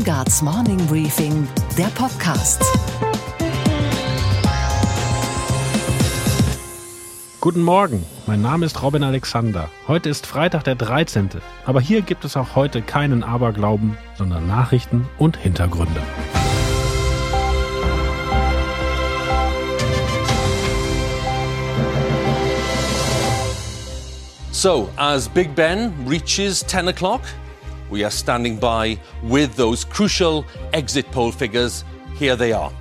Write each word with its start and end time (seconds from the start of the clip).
Weingarts 0.00 0.40
Morning 0.40 0.78
Briefing, 0.86 1.46
der 1.76 1.88
Podcast. 1.88 2.64
Guten 7.38 7.60
Morgen, 7.60 8.06
mein 8.26 8.40
Name 8.40 8.64
ist 8.64 8.80
Robin 8.80 9.02
Alexander. 9.02 9.68
Heute 9.88 10.08
ist 10.08 10.26
Freitag 10.26 10.64
der 10.64 10.74
13. 10.76 11.28
Aber 11.66 11.82
hier 11.82 12.00
gibt 12.00 12.24
es 12.24 12.34
auch 12.38 12.56
heute 12.56 12.80
keinen 12.80 13.22
Aberglauben, 13.22 13.98
sondern 14.16 14.46
Nachrichten 14.46 15.06
und 15.18 15.36
Hintergründe. 15.36 16.00
So, 24.50 24.88
as 24.96 25.28
Big 25.28 25.54
Ben 25.54 25.92
reaches 26.08 26.66
10 26.66 26.88
o'clock, 26.88 27.20
we 27.90 28.04
are 28.04 28.10
standing 28.10 28.56
by 28.56 28.98
with 29.22 29.56
those 29.56 29.84
crucial 29.84 30.46
exit 30.72 31.10
poll 31.10 31.32
figures. 31.32 31.84
Here 32.16 32.36
they 32.36 32.52
are. 32.52 32.72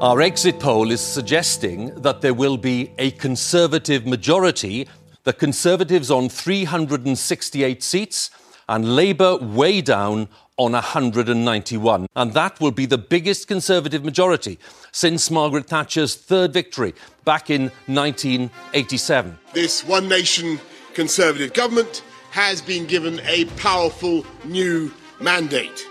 Our 0.00 0.20
exit 0.20 0.60
poll 0.60 0.90
is 0.90 1.00
suggesting 1.00 1.94
that 2.02 2.20
there 2.20 2.34
will 2.34 2.56
be 2.56 2.92
a 2.98 3.12
Conservative 3.12 4.06
majority, 4.06 4.88
the 5.22 5.32
Conservatives 5.32 6.10
on 6.10 6.28
368 6.28 7.82
seats, 7.82 8.30
and 8.68 8.96
Labour 8.96 9.36
way 9.36 9.80
down 9.80 10.28
on 10.56 10.72
191. 10.72 12.06
And 12.14 12.32
that 12.32 12.60
will 12.60 12.70
be 12.70 12.86
the 12.86 12.98
biggest 12.98 13.48
Conservative 13.48 14.04
majority 14.04 14.58
since 14.92 15.30
Margaret 15.30 15.66
Thatcher's 15.66 16.14
third 16.14 16.52
victory 16.52 16.94
back 17.24 17.50
in 17.50 17.70
1987. 17.86 19.38
This 19.52 19.84
One 19.84 20.08
Nation 20.08 20.60
Conservative 20.94 21.52
government 21.52 22.02
has 22.30 22.62
been 22.62 22.86
given 22.86 23.18
a 23.20 23.44
powerful 23.60 24.24
new 24.44 24.90
mandate. 25.20 25.86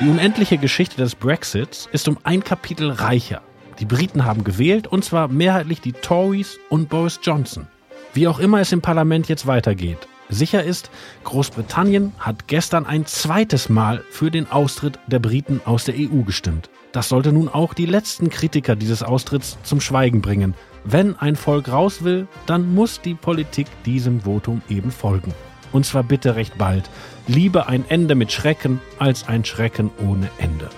Die 0.00 0.08
unendliche 0.08 0.58
Geschichte 0.58 0.96
des 0.96 1.14
Brexits 1.14 1.88
ist 1.92 2.08
um 2.08 2.18
ein 2.22 2.42
Kapitel 2.42 2.90
reicher. 2.90 3.42
Die 3.80 3.84
Briten 3.84 4.24
haben 4.24 4.44
gewählt, 4.44 4.86
und 4.86 5.04
zwar 5.04 5.28
mehrheitlich 5.28 5.80
die 5.80 5.92
Tories 5.92 6.58
und 6.68 6.88
Boris 6.88 7.20
Johnson. 7.22 7.66
Wie 8.14 8.26
auch 8.26 8.38
immer 8.38 8.60
es 8.60 8.72
im 8.72 8.80
Parlament 8.80 9.28
jetzt 9.28 9.46
weitergeht, 9.46 10.08
Sicher 10.30 10.62
ist, 10.62 10.90
Großbritannien 11.24 12.12
hat 12.18 12.48
gestern 12.48 12.84
ein 12.84 13.06
zweites 13.06 13.70
Mal 13.70 14.04
für 14.10 14.30
den 14.30 14.50
Austritt 14.50 14.98
der 15.06 15.20
Briten 15.20 15.62
aus 15.64 15.84
der 15.84 15.94
EU 15.94 16.22
gestimmt. 16.22 16.68
Das 16.92 17.08
sollte 17.08 17.32
nun 17.32 17.48
auch 17.48 17.72
die 17.72 17.86
letzten 17.86 18.28
Kritiker 18.28 18.76
dieses 18.76 19.02
Austritts 19.02 19.56
zum 19.62 19.80
Schweigen 19.80 20.20
bringen. 20.20 20.54
Wenn 20.84 21.16
ein 21.16 21.36
Volk 21.36 21.70
raus 21.70 22.02
will, 22.04 22.26
dann 22.46 22.74
muss 22.74 23.00
die 23.00 23.14
Politik 23.14 23.66
diesem 23.84 24.20
Votum 24.20 24.62
eben 24.68 24.90
folgen. 24.90 25.34
Und 25.72 25.84
zwar 25.84 26.02
bitte 26.02 26.36
recht 26.36 26.56
bald. 26.56 26.88
Lieber 27.26 27.68
ein 27.68 27.84
Ende 27.88 28.14
mit 28.14 28.32
Schrecken 28.32 28.80
als 28.98 29.28
ein 29.28 29.44
Schrecken 29.44 29.90
ohne 29.98 30.30
Ende. 30.38 30.70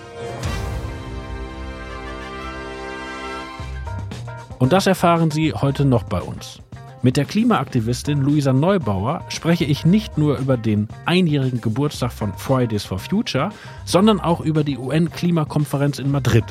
Und 4.59 4.73
das 4.73 4.85
erfahren 4.85 5.31
Sie 5.31 5.53
heute 5.53 5.85
noch 5.85 6.03
bei 6.03 6.21
uns. 6.21 6.61
Mit 7.03 7.17
der 7.17 7.25
Klimaaktivistin 7.25 8.21
Luisa 8.21 8.53
Neubauer 8.53 9.25
spreche 9.29 9.65
ich 9.65 9.85
nicht 9.85 10.19
nur 10.19 10.37
über 10.37 10.55
den 10.55 10.87
einjährigen 11.05 11.59
Geburtstag 11.59 12.13
von 12.13 12.31
Fridays 12.33 12.85
for 12.85 12.99
Future, 12.99 13.49
sondern 13.85 14.19
auch 14.19 14.39
über 14.39 14.63
die 14.63 14.77
UN-Klimakonferenz 14.77 15.97
in 15.97 16.11
Madrid. 16.11 16.45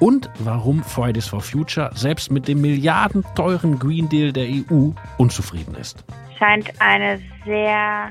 Und 0.00 0.30
warum 0.38 0.82
Fridays 0.82 1.26
for 1.26 1.40
Future 1.40 1.90
selbst 1.94 2.30
mit 2.30 2.46
dem 2.46 2.60
milliardenteuren 2.60 3.78
Green 3.78 4.08
Deal 4.08 4.32
der 4.32 4.46
EU 4.46 4.90
unzufrieden 5.16 5.74
ist. 5.74 6.04
Scheint 6.38 6.70
eine 6.80 7.20
sehr, 7.44 8.10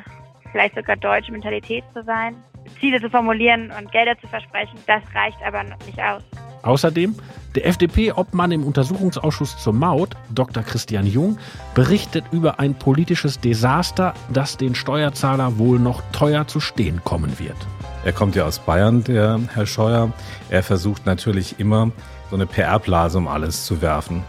vielleicht 0.52 0.75
sogar 0.75 0.97
deutsche 0.97 1.31
Mentalität 1.31 1.83
zu 1.94 2.03
sein. 2.03 2.35
Ziele 2.79 2.99
zu 2.99 3.09
formulieren 3.09 3.71
und 3.79 3.91
Gelder 3.91 4.19
zu 4.19 4.27
versprechen, 4.27 4.77
das 4.85 5.02
reicht 5.16 5.38
aber 5.45 5.63
noch 5.63 5.85
nicht 5.85 6.00
aus. 6.01 6.22
Außerdem, 6.63 7.16
der 7.56 7.66
FDP-Obmann 7.66 8.51
im 8.51 8.63
Untersuchungsausschuss 8.66 9.57
zur 9.57 9.73
Maut, 9.73 10.17
Dr. 10.31 10.63
Christian 10.63 11.06
Jung, 11.06 11.38
berichtet 11.73 12.25
über 12.31 12.59
ein 12.59 12.75
politisches 12.75 13.39
Desaster, 13.39 14.13
das 14.33 14.57
den 14.57 14.75
Steuerzahler 14.75 15.57
wohl 15.57 15.79
noch 15.79 16.01
teuer 16.12 16.45
zu 16.47 16.59
stehen 16.59 17.01
kommen 17.06 17.39
wird. 17.39 17.56
Er 18.03 18.13
kommt 18.13 18.35
ja 18.35 18.45
aus 18.45 18.59
Bayern, 18.59 19.03
der 19.03 19.39
Herr 19.53 19.66
Scheuer. 19.66 20.12
Er 20.50 20.63
versucht 20.63 21.06
natürlich 21.06 21.59
immer, 21.59 21.91
so 22.30 22.35
eine 22.35 22.46
PR-Blase 22.46 23.18
um 23.18 23.28
alles 23.28 23.66
zu 23.66 23.81
werfen. 23.81 24.24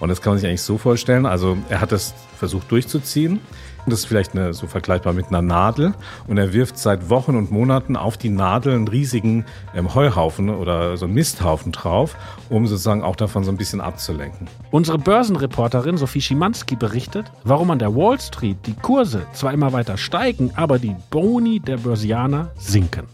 Und 0.00 0.08
das 0.08 0.20
kann 0.20 0.32
man 0.32 0.38
sich 0.38 0.48
eigentlich 0.48 0.62
so 0.62 0.78
vorstellen. 0.78 1.26
Also 1.26 1.56
er 1.68 1.80
hat 1.80 1.92
das 1.92 2.14
versucht 2.36 2.70
durchzuziehen. 2.70 3.40
Das 3.86 4.00
ist 4.00 4.04
vielleicht 4.06 4.32
eine, 4.32 4.54
so 4.54 4.66
vergleichbar 4.66 5.12
mit 5.12 5.28
einer 5.28 5.42
Nadel. 5.42 5.94
Und 6.26 6.38
er 6.38 6.52
wirft 6.52 6.78
seit 6.78 7.10
Wochen 7.10 7.36
und 7.36 7.50
Monaten 7.50 7.96
auf 7.96 8.16
die 8.16 8.30
Nadel 8.30 8.74
einen 8.74 8.88
riesigen 8.88 9.44
ähm, 9.74 9.94
Heuhaufen 9.94 10.48
oder 10.48 10.96
so 10.96 11.04
einen 11.04 11.14
Misthaufen 11.14 11.72
drauf, 11.72 12.16
um 12.48 12.66
sozusagen 12.66 13.02
auch 13.02 13.16
davon 13.16 13.44
so 13.44 13.50
ein 13.50 13.56
bisschen 13.56 13.80
abzulenken. 13.80 14.48
Unsere 14.70 14.98
Börsenreporterin 14.98 15.98
Sophie 15.98 16.22
Schimanski 16.22 16.76
berichtet, 16.76 17.30
warum 17.44 17.70
an 17.70 17.78
der 17.78 17.94
Wall 17.94 18.18
Street 18.20 18.56
die 18.66 18.74
Kurse 18.74 19.26
zwar 19.32 19.52
immer 19.52 19.72
weiter 19.72 19.98
steigen, 19.98 20.50
aber 20.56 20.78
die 20.78 20.96
Boni 21.10 21.60
der 21.60 21.76
Börsianer 21.76 22.52
sinken. 22.56 23.06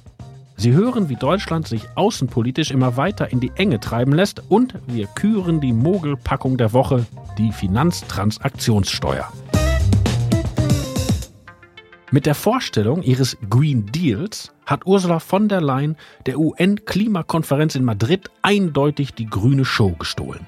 Sie 0.60 0.72
hören, 0.72 1.08
wie 1.08 1.16
Deutschland 1.16 1.66
sich 1.66 1.88
außenpolitisch 1.94 2.70
immer 2.70 2.98
weiter 2.98 3.32
in 3.32 3.40
die 3.40 3.50
Enge 3.56 3.80
treiben 3.80 4.12
lässt 4.12 4.42
und 4.50 4.74
wir 4.86 5.06
küren 5.06 5.62
die 5.62 5.72
Mogelpackung 5.72 6.58
der 6.58 6.74
Woche, 6.74 7.06
die 7.38 7.50
Finanztransaktionssteuer. 7.50 9.26
Mit 12.10 12.26
der 12.26 12.34
Vorstellung 12.34 13.00
ihres 13.00 13.38
Green 13.48 13.86
Deals 13.86 14.52
hat 14.66 14.84
Ursula 14.84 15.18
von 15.18 15.48
der 15.48 15.62
Leyen 15.62 15.96
der 16.26 16.38
UN-Klimakonferenz 16.38 17.74
in 17.74 17.84
Madrid 17.84 18.30
eindeutig 18.42 19.14
die 19.14 19.30
grüne 19.30 19.64
Show 19.64 19.92
gestohlen. 19.92 20.44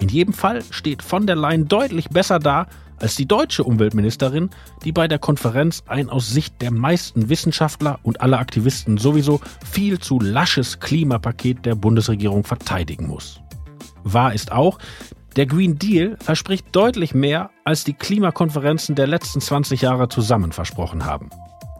In 0.00 0.08
jedem 0.08 0.34
Fall 0.34 0.64
steht 0.70 1.00
von 1.00 1.28
der 1.28 1.36
Leyen 1.36 1.68
deutlich 1.68 2.08
besser 2.08 2.40
da 2.40 2.66
als 2.98 3.16
die 3.16 3.26
deutsche 3.26 3.64
Umweltministerin, 3.64 4.50
die 4.84 4.92
bei 4.92 5.08
der 5.08 5.18
Konferenz 5.18 5.82
ein 5.86 6.10
aus 6.10 6.30
Sicht 6.30 6.60
der 6.62 6.70
meisten 6.70 7.28
Wissenschaftler 7.28 7.98
und 8.02 8.20
aller 8.20 8.38
Aktivisten 8.38 8.98
sowieso 8.98 9.40
viel 9.64 9.98
zu 9.98 10.20
lasches 10.20 10.80
Klimapaket 10.80 11.64
der 11.66 11.74
Bundesregierung 11.74 12.44
verteidigen 12.44 13.06
muss. 13.06 13.40
Wahr 14.04 14.34
ist 14.34 14.52
auch, 14.52 14.78
der 15.36 15.46
Green 15.46 15.78
Deal 15.78 16.16
verspricht 16.20 16.66
deutlich 16.72 17.14
mehr, 17.14 17.50
als 17.64 17.82
die 17.82 17.94
Klimakonferenzen 17.94 18.94
der 18.94 19.08
letzten 19.08 19.40
20 19.40 19.80
Jahre 19.82 20.08
zusammen 20.08 20.52
versprochen 20.52 21.04
haben. 21.04 21.30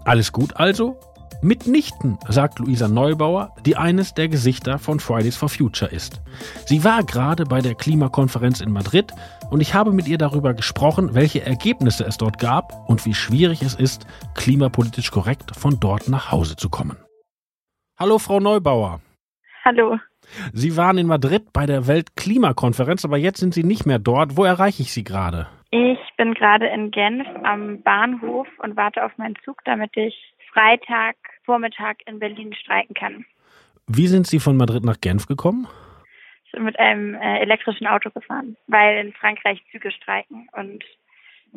Alles 0.05 0.33
gut 0.33 0.57
also? 0.57 0.99
Mitnichten, 1.45 2.19
sagt 2.27 2.59
Luisa 2.59 2.89
Neubauer, 2.89 3.55
die 3.67 3.77
eines 3.77 4.15
der 4.15 4.29
Gesichter 4.29 4.79
von 4.79 4.99
Fridays 4.99 5.37
for 5.37 5.51
Future 5.51 5.91
ist. 5.91 6.23
Sie 6.65 6.85
war 6.85 7.03
gerade 7.03 7.45
bei 7.45 7.61
der 7.61 7.75
Klimakonferenz 7.75 8.63
in 8.63 8.73
Madrid 8.73 9.13
und 9.51 9.61
ich 9.61 9.75
habe 9.75 9.93
mit 9.93 10.09
ihr 10.09 10.17
darüber 10.17 10.55
gesprochen, 10.55 11.15
welche 11.15 11.45
Ergebnisse 11.45 12.05
es 12.05 12.17
dort 12.17 12.39
gab 12.39 12.73
und 12.89 13.05
wie 13.05 13.13
schwierig 13.13 13.61
es 13.61 13.75
ist, 13.75 14.07
klimapolitisch 14.35 15.11
korrekt 15.11 15.55
von 15.55 15.79
dort 15.79 16.09
nach 16.09 16.33
Hause 16.33 16.57
zu 16.57 16.71
kommen. 16.71 16.97
Hallo, 17.99 18.19
Frau 18.19 18.41
Neubauer. 18.41 19.03
Hallo. 19.67 19.99
Sie 20.55 20.79
waren 20.79 20.97
in 20.97 21.07
Madrid 21.07 21.53
bei 21.53 21.67
der 21.67 21.87
Weltklimakonferenz, 21.87 23.05
aber 23.05 23.19
jetzt 23.19 23.41
sind 23.41 23.53
Sie 23.53 23.65
nicht 23.65 23.85
mehr 23.85 23.99
dort. 23.99 24.39
Wo 24.39 24.45
erreiche 24.45 24.81
ich 24.81 24.95
Sie 24.95 25.05
gerade? 25.05 25.47
Ich 25.71 25.99
bin 26.17 26.33
gerade 26.33 26.69
in 26.69 26.91
Genf 26.91 27.27
am 27.43 27.83
Bahnhof 27.83 28.47
und 28.63 28.77
warte 28.77 29.05
auf 29.05 29.13
meinen 29.19 29.37
Zug, 29.45 29.59
damit 29.67 29.95
ich 29.95 30.15
Freitag 30.55 31.17
Vormittag 31.45 31.99
in 32.07 32.19
Berlin 32.19 32.55
streiken 32.55 32.95
kann. 32.95 33.25
Wie 33.87 34.07
sind 34.07 34.27
Sie 34.27 34.41
von 34.41 34.57
Madrid 34.57 34.85
nach 34.85 35.01
Genf 35.01 35.27
gekommen? 35.27 35.67
Ich 36.47 36.53
bin 36.53 36.65
mit 36.65 36.79
einem 36.79 37.15
äh, 37.15 37.41
elektrischen 37.41 37.87
Auto 37.87 38.11
gefahren, 38.11 38.57
weil 38.67 39.07
in 39.07 39.13
Frankreich 39.13 39.61
Züge 39.71 39.91
streiken 39.91 40.49
und 40.53 40.85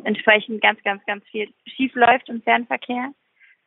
entsprechend 0.04 0.60
ganz, 0.60 0.82
ganz, 0.82 1.04
ganz 1.06 1.24
viel 1.30 1.48
schief 1.66 1.94
läuft 1.94 2.28
im 2.28 2.42
Fernverkehr 2.42 3.12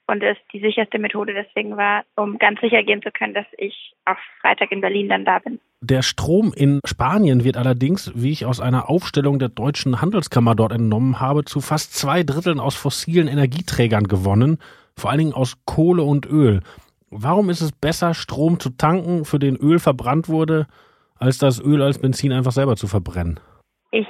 und 0.07 0.22
es 0.24 0.38
die 0.51 0.60
sicherste 0.60 1.00
Methode 1.00 1.34
deswegen 1.34 1.78
war, 1.78 2.04
um 2.16 2.38
ganz 2.38 2.60
sicher 2.60 2.84
gehen 2.84 3.01
zu 3.01 3.12
können, 3.12 3.34
dass 3.34 3.46
ich 3.57 3.94
auch 4.06 4.18
Freitag 4.42 4.72
in 4.72 4.81
Berlin 4.81 5.10
dann 5.10 5.25
da 5.25 5.40
bin. 5.40 5.60
Der 5.81 6.01
Strom 6.01 6.54
in 6.56 6.80
Spanien 6.86 7.44
wird 7.44 7.57
allerdings, 7.57 8.12
wie 8.13 8.31
ich 8.31 8.46
aus 8.46 8.60
einer 8.60 8.90
Aufstellung 8.90 9.40
der 9.40 9.50
deutschen 9.50 10.01
Handelskammer 10.01 10.54
dort 10.54 10.74
entnommen 10.74 11.19
habe, 11.19 11.46
zu 11.46 11.62
fast 11.62 11.96
zwei 11.96 12.24
Dritteln 12.24 12.60
aus 12.60 12.75
fossilen 12.75 13.28
Energieträgern 13.28 14.07
gewonnen, 14.07 14.60
vor 14.98 15.10
allen 15.10 15.20
Dingen 15.20 15.34
aus 15.34 15.64
Kohle 15.66 16.04
und 16.04 16.26
Öl. 16.26 16.62
Warum 17.10 17.50
ist 17.50 17.62
es 17.62 17.72
besser, 17.72 18.14
Strom 18.14 18.60
zu 18.60 18.70
tanken, 18.70 19.26
für 19.26 19.40
den 19.40 19.58
Öl 19.58 19.80
verbrannt 19.80 20.30
wurde, 20.30 20.68
als 21.18 21.38
das 21.38 21.62
Öl 21.62 21.82
als 21.82 22.00
Benzin 22.00 22.32
einfach 22.32 22.52
selber 22.52 22.76
zu 22.76 22.88
verbrennen? 22.88 23.40
Ich 23.92 24.08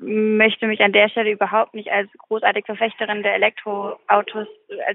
möchte 0.00 0.66
mich 0.66 0.80
an 0.80 0.92
der 0.92 1.08
Stelle 1.08 1.30
überhaupt 1.30 1.74
nicht 1.74 1.90
als 1.90 2.10
großartig 2.18 2.66
Verfechterin 2.66 3.22
der 3.22 3.34
Elektroautos 3.34 4.48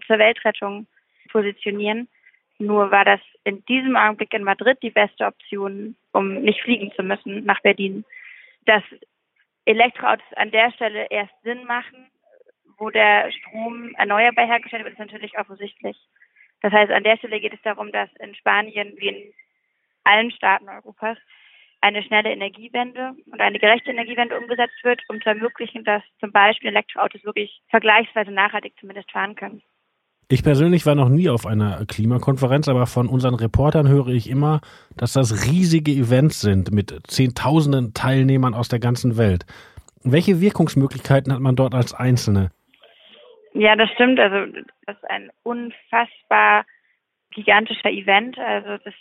zur 0.05 0.19
Weltrettung 0.19 0.87
positionieren. 1.31 2.09
Nur 2.59 2.91
war 2.91 3.05
das 3.05 3.21
in 3.45 3.63
diesem 3.65 3.95
Augenblick 3.95 4.33
in 4.33 4.43
Madrid 4.43 4.79
die 4.81 4.89
beste 4.89 5.25
Option, 5.25 5.95
um 6.11 6.41
nicht 6.41 6.61
fliegen 6.61 6.91
zu 6.95 7.03
müssen 7.03 7.45
nach 7.45 7.61
Berlin. 7.61 8.03
Dass 8.65 8.83
Elektroautos 9.65 10.25
an 10.35 10.51
der 10.51 10.71
Stelle 10.73 11.07
erst 11.09 11.33
Sinn 11.43 11.65
machen, 11.65 12.07
wo 12.77 12.89
der 12.89 13.31
Strom 13.31 13.93
erneuerbar 13.95 14.47
hergestellt 14.47 14.83
wird, 14.83 14.93
ist 14.93 14.99
natürlich 14.99 15.37
offensichtlich. 15.37 15.97
Das 16.61 16.71
heißt, 16.73 16.91
an 16.91 17.03
der 17.03 17.17
Stelle 17.17 17.39
geht 17.39 17.53
es 17.53 17.61
darum, 17.63 17.91
dass 17.91 18.09
in 18.19 18.35
Spanien 18.35 18.93
wie 18.97 19.09
in 19.09 19.33
allen 20.03 20.31
Staaten 20.31 20.69
Europas 20.69 21.17
eine 21.81 22.01
schnelle 22.03 22.31
Energiewende 22.31 23.13
und 23.31 23.39
eine 23.39 23.59
gerechte 23.59 23.91
Energiewende 23.91 24.37
umgesetzt 24.37 24.83
wird, 24.83 25.01
um 25.09 25.21
zu 25.21 25.29
ermöglichen, 25.29 25.83
dass 25.83 26.01
zum 26.19 26.31
Beispiel 26.31 26.69
Elektroautos 26.69 27.23
wirklich 27.23 27.61
vergleichsweise 27.69 28.31
nachhaltig 28.31 28.73
zumindest 28.79 29.11
fahren 29.11 29.35
können. 29.35 29.61
Ich 30.29 30.43
persönlich 30.43 30.85
war 30.85 30.95
noch 30.95 31.07
nie 31.07 31.29
auf 31.29 31.45
einer 31.45 31.85
Klimakonferenz, 31.85 32.67
aber 32.67 32.85
von 32.85 33.07
unseren 33.07 33.35
Reportern 33.35 33.87
höre 33.87 34.09
ich 34.09 34.29
immer, 34.29 34.59
dass 34.97 35.13
das 35.13 35.45
riesige 35.45 35.91
Events 35.91 36.41
sind 36.41 36.71
mit 36.71 36.93
Zehntausenden 37.07 37.93
Teilnehmern 37.93 38.53
aus 38.53 38.67
der 38.67 38.79
ganzen 38.79 39.17
Welt. 39.17 39.45
Welche 40.03 40.41
Wirkungsmöglichkeiten 40.41 41.31
hat 41.31 41.39
man 41.39 41.55
dort 41.55 41.73
als 41.73 41.93
Einzelne? 41.93 42.51
Ja, 43.57 43.75
das 43.75 43.89
stimmt. 43.91 44.19
Also 44.19 44.51
das 44.85 44.97
ist 44.97 45.09
ein 45.09 45.31
unfassbar 45.41 46.63
gigantischer 47.31 47.89
Event. 47.89 48.37
Also 48.37 48.77
das 48.77 48.93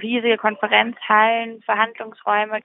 riesige 0.00 0.36
Konferenzhallen, 0.36 1.60
Verhandlungsräume. 1.62 2.60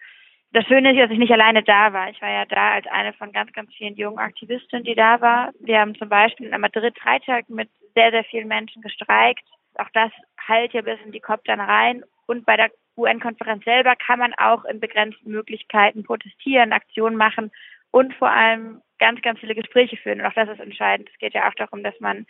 Das 0.52 0.66
Schöne 0.66 0.92
ist, 0.92 1.00
dass 1.00 1.12
ich 1.12 1.18
nicht 1.18 1.32
alleine 1.32 1.64
da 1.64 1.92
war. 1.92 2.10
Ich 2.10 2.22
war 2.22 2.30
ja 2.30 2.46
da 2.46 2.74
als 2.74 2.86
eine 2.88 3.14
von 3.14 3.32
ganz, 3.32 3.52
ganz 3.54 3.74
vielen 3.74 3.96
jungen 3.96 4.20
Aktivistinnen, 4.20 4.84
die 4.84 4.94
da 4.94 5.22
war. 5.22 5.52
Wir 5.60 5.80
haben 5.80 5.96
zum 5.96 6.10
Beispiel 6.10 6.48
in 6.48 6.62
Madrid 6.62 6.98
Freitag 7.00 7.50
mit 7.50 7.70
sehr, 7.96 8.12
sehr 8.12 8.24
vielen 8.26 8.48
Menschen 8.48 8.84
gestreikt. 8.84 9.44
Auch 9.76 9.90
das 9.94 10.12
heilt 10.48 10.74
ja 10.74 10.82
bis 10.82 11.00
in 11.04 11.12
die 11.12 11.22
dann 11.46 11.62
rein. 11.62 12.04
Und 12.28 12.46
bei 12.46 12.58
der 12.58 12.70
UN-Konferenz 12.96 13.64
selber 13.64 13.96
kann 13.96 14.20
man 14.20 14.36
auch 14.36 14.66
in 14.66 14.80
begrenzten 14.80 15.32
Möglichkeiten 15.32 16.04
protestieren, 16.04 16.74
Aktionen 16.74 17.16
machen 17.16 17.52
und 17.92 18.14
vor 18.16 18.30
allem 18.30 18.82
ganz, 19.00 19.22
ganz 19.22 19.40
viele 19.40 19.56
Gespräche 19.56 19.98
führen. 19.98 20.20
Und 20.22 20.28
auch 20.28 20.34
das 20.34 20.50
ist 20.50 20.60
entscheidend. 20.60 21.10
Es 21.12 21.20
geht 21.20 21.34
ja 21.34 21.50
auch 21.50 21.56
darum, 21.56 21.84
dass 21.84 22.00
man 22.00 22.26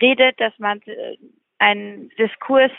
redet, 0.00 0.40
dass 0.40 0.52
man 0.58 0.80
äh, 0.82 1.16
einen 1.58 2.10
Diskurs 2.18 2.72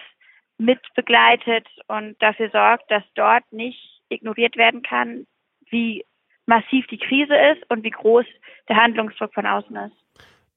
mit 0.58 0.80
begleitet 0.96 1.68
und 1.88 2.22
dafür 2.22 2.50
sorgt, 2.50 2.90
dass 2.90 3.04
dort 3.16 3.44
nicht 3.52 4.02
ignoriert 4.10 4.56
werden 4.56 4.82
kann, 4.82 5.28
wie 5.70 6.06
massiv 6.46 6.88
die 6.88 6.98
Krise 6.98 7.36
ist 7.36 7.70
und 7.70 7.84
wie 7.84 7.90
groß 7.90 8.26
der 8.70 8.78
Handlungsdruck 8.78 9.34
von 9.34 9.46
außen 9.46 9.76
ist. 9.76 9.96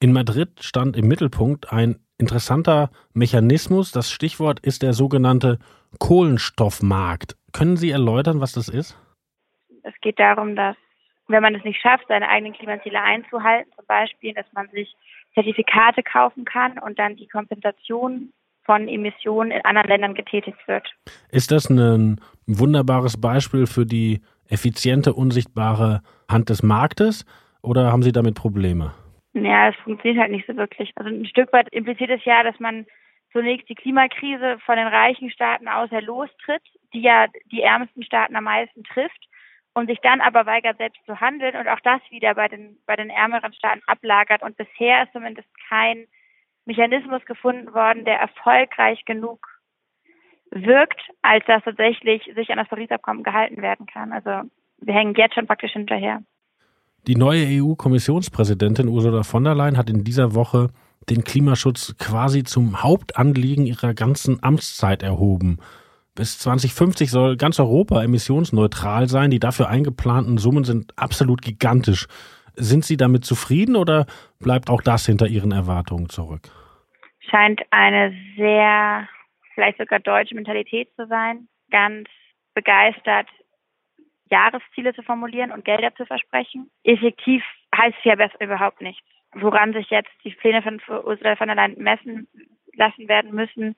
In 0.01 0.13
Madrid 0.13 0.63
stand 0.63 0.97
im 0.97 1.09
Mittelpunkt 1.09 1.73
ein 1.73 1.97
interessanter 2.19 2.91
Mechanismus. 3.15 3.91
Das 3.91 4.11
Stichwort 4.11 4.61
ist 4.61 4.83
der 4.83 4.93
sogenannte 4.93 5.59
Kohlenstoffmarkt. 5.99 7.37
Können 7.53 7.77
Sie 7.77 7.91
erläutern, 7.91 8.41
was 8.41 8.53
das 8.53 8.69
ist? 8.69 8.97
Es 9.83 9.95
geht 10.01 10.19
darum, 10.19 10.55
dass 10.55 10.77
wenn 11.29 11.43
man 11.43 11.55
es 11.55 11.65
nicht 11.65 11.81
schafft, 11.81 12.07
seine 12.09 12.29
eigenen 12.29 12.55
Klimaziele 12.55 13.01
einzuhalten, 13.01 13.71
zum 13.77 13.87
Beispiel, 13.87 14.35
dass 14.35 14.47
man 14.53 14.69
sich 14.71 14.95
Zertifikate 15.35 16.03
kaufen 16.03 16.45
kann 16.45 16.79
und 16.79 16.99
dann 16.99 17.17
die 17.17 17.29
Kompensation 17.29 18.33
von 18.65 18.89
Emissionen 18.89 19.51
in 19.51 19.65
anderen 19.65 19.89
Ländern 19.89 20.15
getätigt 20.15 20.59
wird. 20.67 20.91
Ist 21.31 21.51
das 21.51 21.71
ein 21.71 22.21
wunderbares 22.47 23.21
Beispiel 23.21 23.67
für 23.67 23.87
die 23.87 24.21
effiziente, 24.49 25.15
unsichtbare 25.15 26.03
Hand 26.31 26.51
des 26.51 26.63
Marktes 26.63 27.25
oder 27.63 27.93
haben 27.93 28.03
Sie 28.03 28.13
damit 28.13 28.35
Probleme? 28.35 28.95
Ja, 29.35 29.69
es 29.69 29.77
funktioniert 29.85 30.21
halt 30.21 30.33
nicht 30.33 30.47
so 30.47 30.57
wirklich. 30.57 30.93
Also 30.97 31.11
ein 31.11 31.27
Stück 31.27 31.53
weit 31.53 31.69
impliziert 31.73 32.11
es 32.11 32.25
ja, 32.25 32.43
dass 32.43 32.59
man 32.59 32.87
zunächst 33.33 33.69
die 33.69 33.75
Klimakrise 33.75 34.59
von 34.65 34.77
den 34.77 34.87
reichen 34.87 35.31
Staaten 35.31 35.69
aus 35.69 35.91
her 35.91 36.03
lostritt, 36.03 36.63
die 36.93 37.03
ja 37.03 37.27
die 37.53 37.63
ärmsten 37.63 38.03
Staaten 38.03 38.37
am 38.37 38.45
meisten 38.45 38.85
trifft 38.85 39.29
und 39.79 39.89
sich 39.89 40.01
dann 40.03 40.21
aber 40.21 40.45
weigert, 40.45 40.77
selbst 40.79 41.01
zu 41.07 41.21
handeln 41.21 41.57
und 41.57 41.69
auch 41.69 41.81
das 41.81 42.01
wieder 42.11 42.35
bei 42.35 42.49
den, 42.49 42.79
bei 42.87 42.97
den 42.97 43.11
ärmeren 43.11 43.53
Staaten 43.53 43.83
ablagert. 43.87 44.43
Und 44.43 44.57
bisher 44.57 45.05
ist 45.05 45.13
zumindest 45.13 45.49
kein 45.69 46.07
Mechanismus 46.67 47.25
gefunden 47.25 47.73
worden, 47.73 48.05
der 48.05 48.19
erfolgreich 48.19 49.05
genug 49.05 49.47
wirkt, 50.51 51.01
als 51.23 51.45
dass 51.47 51.63
tatsächlich 51.63 52.23
sich 52.35 52.51
an 52.51 52.59
das 52.59 52.69
Paris-Abkommen 52.69 53.23
gehalten 53.23 53.63
werden 53.63 53.87
kann. 53.87 54.13
Also 54.13 54.49
wir 54.81 54.95
hängen 54.95 55.15
jetzt 55.17 55.35
schon 55.35 55.47
praktisch 55.47 55.73
hinterher. 55.73 56.23
Die 57.07 57.17
neue 57.17 57.47
EU-Kommissionspräsidentin 57.47 58.89
Ursula 58.89 59.23
von 59.23 59.45
der 59.45 59.55
Leyen 59.55 59.79
hat 59.79 59.89
in 59.89 60.05
dieser 60.05 60.35
Woche 60.35 60.71
den 61.09 61.25
Klimaschutz 61.25 61.97
quasi 61.99 62.43
zum 62.43 62.83
Hauptanliegen 62.83 63.65
ihrer 63.65 63.95
ganzen 63.95 64.43
Amtszeit 64.43 65.03
erhoben. 65.03 65.59
Bis 66.19 66.37
2050 66.41 67.13
soll 67.13 67.37
ganz 67.37 67.61
Europa 67.61 68.03
emissionsneutral 68.03 69.07
sein. 69.07 69.31
Die 69.31 69.39
dafür 69.39 69.69
eingeplanten 69.69 70.37
Summen 70.37 70.65
sind 70.65 70.93
absolut 70.97 71.43
gigantisch. 71.43 72.09
Sind 72.57 72.85
Sie 72.85 72.97
damit 72.97 73.25
zufrieden 73.25 73.77
oder 73.77 74.05
bleibt 74.41 74.69
auch 74.69 74.83
das 74.83 75.07
hinter 75.07 75.29
Ihren 75.29 75.53
Erwartungen 75.53 76.09
zurück? 76.09 76.49
Scheint 77.21 77.61
eine 77.71 78.13
sehr, 78.37 79.09
vielleicht 79.55 79.79
sogar 79.79 80.01
deutsche 80.01 80.35
Mentalität 80.35 80.89
zu 80.97 81.07
sein. 81.07 81.47
Ganz 81.71 82.09
begeistert, 82.53 83.29
Jahresziele 84.29 84.95
zu 84.95 85.05
formulieren 85.05 85.53
und 85.53 85.65
Gelder 85.65 85.95
zu 85.95 86.05
versprechen. 86.05 86.69
Effektiv 86.83 87.45
heißt 87.77 87.95
es 87.97 88.05
ja 88.05 88.15
überhaupt 88.41 88.81
nichts. 88.81 89.07
Woran 89.35 89.73
sich 89.73 89.89
jetzt 89.91 90.11
die 90.25 90.33
Pläne 90.33 90.63
von 90.63 90.81
Ursula 91.05 91.37
von 91.37 91.47
der 91.47 91.55
Leyen 91.55 91.81
messen 91.81 92.27
lassen 92.75 93.07
werden 93.07 93.33
müssen, 93.33 93.77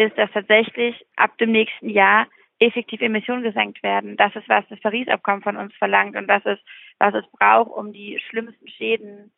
ist, 0.00 0.16
dass 0.18 0.30
tatsächlich 0.32 1.04
ab 1.16 1.36
dem 1.38 1.52
nächsten 1.52 1.88
Jahr 1.88 2.26
effektiv 2.58 3.00
Emissionen 3.00 3.42
gesenkt 3.42 3.82
werden. 3.82 4.16
Das 4.16 4.34
ist, 4.36 4.48
was 4.48 4.66
das 4.68 4.80
Paris-Abkommen 4.80 5.42
von 5.42 5.56
uns 5.56 5.74
verlangt 5.76 6.16
und 6.16 6.26
das 6.26 6.44
ist, 6.44 6.62
was 6.98 7.14
es 7.14 7.24
braucht, 7.32 7.70
um 7.70 7.92
die 7.92 8.20
schlimmsten 8.28 8.68
Schäden 8.68 9.32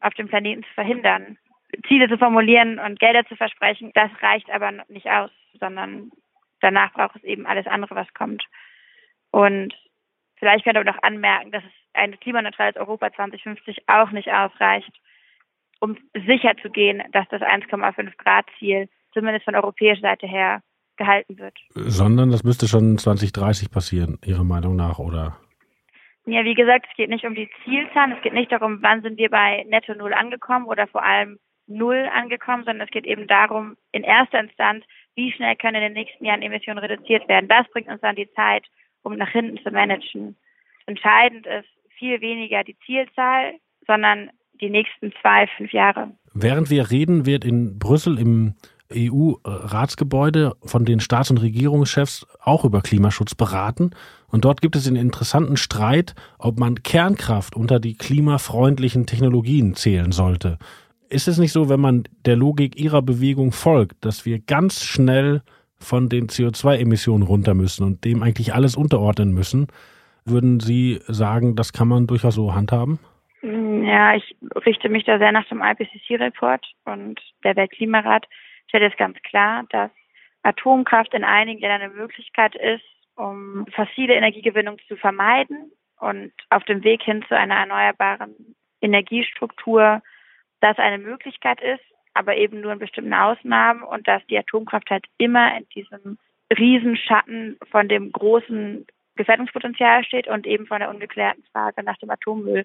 auf 0.00 0.14
dem 0.14 0.28
Planeten 0.28 0.62
zu 0.62 0.74
verhindern. 0.74 1.38
Ziele 1.86 2.08
zu 2.08 2.16
formulieren 2.16 2.78
und 2.78 3.00
Gelder 3.00 3.26
zu 3.26 3.36
versprechen, 3.36 3.90
das 3.94 4.10
reicht 4.22 4.48
aber 4.50 4.72
nicht 4.88 5.08
aus, 5.10 5.30
sondern 5.58 6.10
danach 6.60 6.92
braucht 6.92 7.16
es 7.16 7.24
eben 7.24 7.46
alles 7.46 7.66
andere, 7.66 7.94
was 7.94 8.12
kommt. 8.14 8.44
Und 9.30 9.74
Vielleicht 10.38 10.64
könnte 10.64 10.80
man 10.84 10.94
noch 10.94 11.02
anmerken, 11.02 11.50
dass 11.50 11.64
ein 11.94 12.18
klimaneutrales 12.20 12.76
Europa 12.76 13.12
2050 13.12 13.88
auch 13.88 14.10
nicht 14.10 14.28
ausreicht, 14.32 14.92
um 15.80 15.96
sicher 16.14 16.56
zu 16.62 16.70
gehen, 16.70 17.02
dass 17.12 17.28
das 17.28 17.42
1,5 17.42 18.16
Grad 18.16 18.46
Ziel 18.58 18.88
zumindest 19.12 19.44
von 19.44 19.54
europäischer 19.54 20.02
Seite 20.02 20.26
her 20.26 20.62
gehalten 20.96 21.38
wird. 21.38 21.54
Sondern 21.74 22.30
das 22.30 22.44
müsste 22.44 22.68
schon 22.68 22.98
2030 22.98 23.70
passieren, 23.70 24.18
Ihrer 24.24 24.44
Meinung 24.44 24.76
nach, 24.76 24.98
oder? 24.98 25.38
Ja, 26.26 26.44
wie 26.44 26.54
gesagt, 26.54 26.86
es 26.90 26.96
geht 26.96 27.08
nicht 27.08 27.24
um 27.24 27.34
die 27.34 27.48
Zielzahlen, 27.64 28.12
es 28.12 28.22
geht 28.22 28.34
nicht 28.34 28.52
darum, 28.52 28.78
wann 28.82 29.00
sind 29.00 29.16
wir 29.16 29.30
bei 29.30 29.64
Netto 29.68 29.94
Null 29.94 30.12
angekommen 30.12 30.66
oder 30.66 30.86
vor 30.86 31.02
allem 31.02 31.38
Null 31.66 32.08
angekommen, 32.12 32.64
sondern 32.64 32.86
es 32.86 32.92
geht 32.92 33.06
eben 33.06 33.26
darum, 33.26 33.76
in 33.92 34.02
erster 34.02 34.40
Instanz, 34.40 34.84
wie 35.14 35.32
schnell 35.32 35.56
können 35.56 35.76
in 35.76 35.82
den 35.82 35.92
nächsten 35.94 36.24
Jahren 36.24 36.42
Emissionen 36.42 36.78
reduziert 36.78 37.28
werden. 37.28 37.48
Das 37.48 37.66
bringt 37.72 37.88
uns 37.88 38.00
dann 38.02 38.16
die 38.16 38.30
Zeit, 38.32 38.64
um 39.02 39.16
nach 39.16 39.30
hinten 39.30 39.62
zu 39.62 39.70
managen. 39.70 40.36
Entscheidend 40.86 41.46
ist 41.46 41.68
viel 41.98 42.20
weniger 42.20 42.62
die 42.62 42.78
Zielzahl, 42.84 43.54
sondern 43.86 44.30
die 44.60 44.70
nächsten 44.70 45.12
zwei, 45.20 45.46
fünf 45.56 45.72
Jahre. 45.72 46.10
Während 46.34 46.70
wir 46.70 46.90
reden, 46.90 47.26
wird 47.26 47.44
in 47.44 47.78
Brüssel 47.78 48.18
im 48.18 48.54
EU-Ratsgebäude 48.92 50.54
von 50.64 50.84
den 50.84 51.00
Staats- 51.00 51.30
und 51.30 51.38
Regierungschefs 51.38 52.26
auch 52.40 52.64
über 52.64 52.80
Klimaschutz 52.80 53.34
beraten. 53.34 53.90
Und 54.28 54.44
dort 54.44 54.60
gibt 54.60 54.76
es 54.76 54.86
einen 54.86 54.96
interessanten 54.96 55.56
Streit, 55.56 56.14
ob 56.38 56.58
man 56.58 56.82
Kernkraft 56.82 57.54
unter 57.54 57.80
die 57.80 57.96
klimafreundlichen 57.96 59.06
Technologien 59.06 59.74
zählen 59.74 60.12
sollte. 60.12 60.58
Ist 61.10 61.28
es 61.28 61.38
nicht 61.38 61.52
so, 61.52 61.68
wenn 61.68 61.80
man 61.80 62.04
der 62.26 62.36
Logik 62.36 62.78
Ihrer 62.78 63.02
Bewegung 63.02 63.52
folgt, 63.52 64.04
dass 64.04 64.26
wir 64.26 64.38
ganz 64.38 64.82
schnell 64.82 65.42
von 65.78 66.08
den 66.08 66.26
CO2-Emissionen 66.26 67.22
runter 67.22 67.54
müssen 67.54 67.84
und 67.84 68.04
dem 68.04 68.22
eigentlich 68.22 68.54
alles 68.54 68.76
unterordnen 68.76 69.32
müssen. 69.32 69.68
Würden 70.24 70.60
Sie 70.60 71.00
sagen, 71.06 71.56
das 71.56 71.72
kann 71.72 71.88
man 71.88 72.06
durchaus 72.06 72.34
so 72.34 72.54
handhaben? 72.54 72.98
Ja, 73.42 74.14
ich 74.14 74.36
richte 74.66 74.88
mich 74.88 75.04
da 75.04 75.18
sehr 75.18 75.32
nach 75.32 75.48
dem 75.48 75.62
IPCC-Report 75.62 76.66
und 76.84 77.20
der 77.44 77.56
Weltklimarat 77.56 78.26
stellt 78.68 78.92
es 78.92 78.98
ganz 78.98 79.18
klar, 79.22 79.64
dass 79.70 79.90
Atomkraft 80.42 81.14
in 81.14 81.24
einigen 81.24 81.60
Ländern 81.60 81.82
eine 81.82 81.94
Möglichkeit 81.94 82.54
ist, 82.54 82.84
um 83.16 83.66
fossile 83.74 84.14
Energiegewinnung 84.14 84.78
zu 84.86 84.96
vermeiden 84.96 85.72
und 85.98 86.32
auf 86.50 86.64
dem 86.64 86.84
Weg 86.84 87.02
hin 87.02 87.24
zu 87.28 87.36
einer 87.36 87.56
erneuerbaren 87.56 88.54
Energiestruktur 88.80 90.02
das 90.60 90.78
eine 90.78 90.98
Möglichkeit 90.98 91.60
ist, 91.60 91.82
aber 92.14 92.36
eben 92.36 92.60
nur 92.60 92.72
in 92.72 92.78
bestimmten 92.78 93.14
Ausnahmen 93.14 93.82
und 93.82 94.06
dass 94.06 94.24
die 94.26 94.38
Atomkraft 94.38 94.90
halt 94.90 95.06
immer 95.18 95.56
in 95.56 95.68
diesem 95.74 96.18
Riesenschatten 96.56 97.58
von 97.70 97.88
dem 97.88 98.12
großen 98.12 98.86
Gefährdungspotenzial 99.16 100.04
steht 100.04 100.28
und 100.28 100.46
eben 100.46 100.66
von 100.66 100.80
der 100.80 100.90
ungeklärten 100.90 101.44
Frage 101.52 101.82
nach 101.82 101.98
dem 101.98 102.10
Atommüll. 102.10 102.64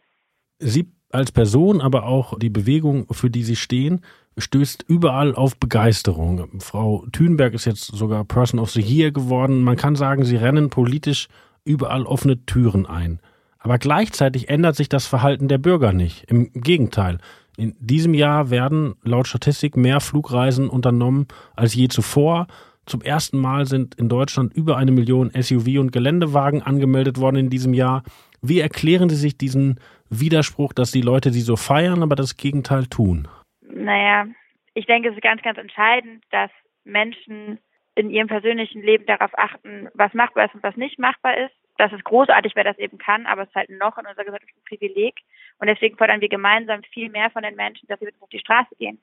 Sie 0.59 0.85
als 1.11 1.31
Person, 1.31 1.81
aber 1.81 2.05
auch 2.05 2.39
die 2.39 2.49
Bewegung, 2.49 3.07
für 3.11 3.29
die 3.29 3.43
Sie 3.43 3.55
stehen, 3.55 4.03
stößt 4.37 4.85
überall 4.87 5.35
auf 5.35 5.57
Begeisterung. 5.57 6.49
Frau 6.59 7.05
Thünberg 7.11 7.53
ist 7.53 7.65
jetzt 7.65 7.85
sogar 7.85 8.23
Person 8.25 8.59
of 8.59 8.71
the 8.71 8.81
Year 8.81 9.11
geworden. 9.11 9.61
Man 9.61 9.75
kann 9.75 9.95
sagen, 9.95 10.25
Sie 10.25 10.35
rennen 10.35 10.69
politisch 10.69 11.27
überall 11.65 12.03
offene 12.03 12.45
Türen 12.45 12.85
ein. 12.85 13.19
Aber 13.59 13.77
gleichzeitig 13.77 14.49
ändert 14.49 14.75
sich 14.75 14.89
das 14.89 15.05
Verhalten 15.05 15.47
der 15.47 15.57
Bürger 15.57 15.93
nicht. 15.93 16.25
Im 16.27 16.51
Gegenteil. 16.53 17.19
In 17.55 17.75
diesem 17.79 18.13
Jahr 18.13 18.49
werden 18.49 18.95
laut 19.03 19.27
Statistik 19.27 19.77
mehr 19.77 19.99
Flugreisen 19.99 20.69
unternommen 20.69 21.27
als 21.55 21.75
je 21.75 21.87
zuvor. 21.87 22.47
Zum 22.85 23.01
ersten 23.01 23.37
Mal 23.39 23.65
sind 23.65 23.95
in 23.95 24.09
Deutschland 24.09 24.53
über 24.53 24.75
eine 24.75 24.91
Million 24.91 25.31
SUV 25.39 25.79
und 25.79 25.91
Geländewagen 25.91 26.61
angemeldet 26.61 27.19
worden 27.19 27.37
in 27.37 27.49
diesem 27.49 27.73
Jahr. 27.73 28.03
Wie 28.41 28.59
erklären 28.59 29.09
Sie 29.09 29.15
sich 29.15 29.37
diesen 29.37 29.79
Widerspruch, 30.09 30.73
dass 30.73 30.91
die 30.91 31.01
Leute 31.01 31.31
sie 31.31 31.41
so 31.41 31.55
feiern, 31.55 32.03
aber 32.03 32.15
das 32.15 32.35
Gegenteil 32.35 32.87
tun? 32.87 33.27
Naja, 33.83 34.27
ich 34.73 34.85
denke, 34.85 35.09
es 35.09 35.15
ist 35.15 35.21
ganz, 35.21 35.41
ganz 35.41 35.57
entscheidend, 35.57 36.23
dass 36.31 36.49
Menschen 36.85 37.59
in 37.95 38.09
ihrem 38.09 38.27
persönlichen 38.27 38.81
Leben 38.81 39.05
darauf 39.05 39.37
achten, 39.37 39.89
was 39.93 40.13
machbar 40.13 40.45
ist 40.45 40.55
und 40.55 40.63
was 40.63 40.77
nicht 40.77 40.97
machbar 40.97 41.37
ist. 41.37 41.53
Das 41.77 41.91
ist 41.91 42.03
großartig, 42.05 42.55
wer 42.55 42.63
das 42.63 42.77
eben 42.77 42.97
kann, 42.97 43.25
aber 43.25 43.43
es 43.43 43.49
ist 43.49 43.55
halt 43.55 43.69
noch 43.69 43.97
in 43.97 44.05
unserer 44.05 44.25
Gesellschaft 44.25 44.51
ein 44.55 44.77
Privileg. 44.77 45.15
Und 45.59 45.67
deswegen 45.67 45.97
fordern 45.97 46.21
wir 46.21 46.29
gemeinsam 46.29 46.81
viel 46.83 47.09
mehr 47.09 47.29
von 47.29 47.43
den 47.43 47.55
Menschen, 47.55 47.87
dass 47.87 47.99
sie 47.99 48.07
auf 48.19 48.29
die 48.29 48.39
Straße 48.39 48.75
gehen. 48.77 49.01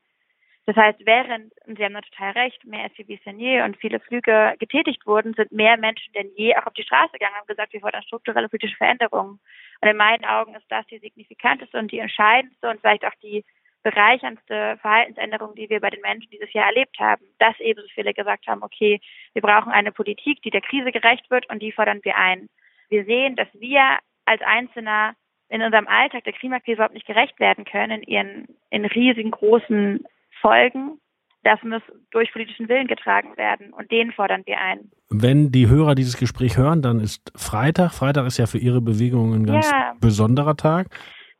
Das 0.67 0.77
heißt, 0.77 1.01
während, 1.05 1.53
und 1.67 1.77
Sie 1.77 1.85
haben 1.85 1.95
da 1.95 2.01
total 2.01 2.33
recht, 2.33 2.65
mehr 2.65 2.89
SUVs 2.97 3.23
denn 3.25 3.39
je 3.39 3.63
und 3.63 3.77
viele 3.77 3.99
Flüge 4.01 4.55
getätigt 4.59 5.07
wurden, 5.07 5.35
sind 5.35 5.53
mehr 5.53 5.77
Menschen 5.77 6.13
denn 6.13 6.31
je 6.37 6.55
auch 6.57 6.67
auf 6.67 6.75
die 6.75 6.85
Straße 6.85 7.13
gegangen 7.13 7.33
und 7.35 7.41
haben 7.41 7.47
gesagt, 7.49 7.73
wir 7.73 7.81
fordern 7.81 8.03
strukturelle 8.03 8.49
politische 8.49 8.77
Veränderungen. 8.77 9.41
Und 9.81 9.89
in 9.89 9.97
meinen 9.97 10.25
Augen 10.25 10.55
ist 10.55 10.67
das 10.71 10.87
die 10.87 10.99
signifikanteste 10.99 11.79
und 11.79 11.91
die 11.91 11.99
entscheidendste 11.99 12.71
und 12.71 12.81
vielleicht 12.81 13.05
auch 13.05 13.15
die 13.23 13.45
bereicherndste 13.83 14.79
Verhaltensänderung, 14.81 15.55
die 15.55 15.71
wir 15.71 15.81
bei 15.81 15.91
den 15.91 16.01
Menschen 16.03 16.31
dieses 16.31 16.53
Jahr 16.53 16.67
erlebt 16.67 16.99
haben, 16.99 17.25
dass 17.39 17.59
eben 17.61 17.81
so 17.81 17.89
viele 17.95 18.13
gesagt 18.13 18.47
haben, 18.47 18.63
okay, 18.63 19.01
wir 19.33 19.43
brauchen 19.43 19.73
eine 19.73 19.93
Politik, 19.93 20.43
die 20.43 20.51
der 20.51 20.61
Krise 20.61 20.93
gerecht 20.93 21.31
wird 21.31 21.49
und 21.51 21.63
die 21.63 21.73
fordern 21.73 22.01
wir 22.03 22.17
ein. 22.17 22.49
Wir 22.89 23.05
sehen, 23.05 23.37
dass 23.37 23.49
wir 23.55 23.99
als 24.27 24.43
Einzelner 24.43 25.15
in 25.49 25.63
unserem 25.63 25.89
Alltag 25.89 26.25
der 26.25 26.33
Klimakrise 26.33 26.75
überhaupt 26.75 26.95
nicht 26.95 27.07
gerecht 27.07 27.39
werden 27.41 27.65
können 27.65 28.03
in 28.03 28.03
ihren 28.03 28.47
in 28.71 28.85
riesigen 28.85 29.31
großen 29.31 30.05
Folgen. 30.41 31.01
Das 31.43 31.63
muss 31.63 31.83
durch 32.11 32.33
politischen 32.33 32.69
Willen 32.69 32.87
getragen 32.87 33.37
werden 33.37 33.73
und 33.73 33.91
den 33.91 34.13
fordern 34.13 34.43
wir 34.45 34.61
ein. 34.61 34.91
Wenn 35.09 35.51
die 35.51 35.69
Hörer 35.69 35.95
dieses 35.95 36.19
Gespräch 36.19 36.59
hören, 36.59 36.83
dann 36.83 37.01
ist 37.01 37.33
Freitag. 37.35 37.93
Freitag 37.93 38.27
ist 38.27 38.39
ja 38.39 38.47
für 38.47 38.59
Ihre 38.59 38.83
Bewegung 38.83 39.33
ein 39.33 39.47
ganz 39.47 39.71
ja. 39.71 39.95
besonderer 40.01 40.57
Tag. 40.57 40.89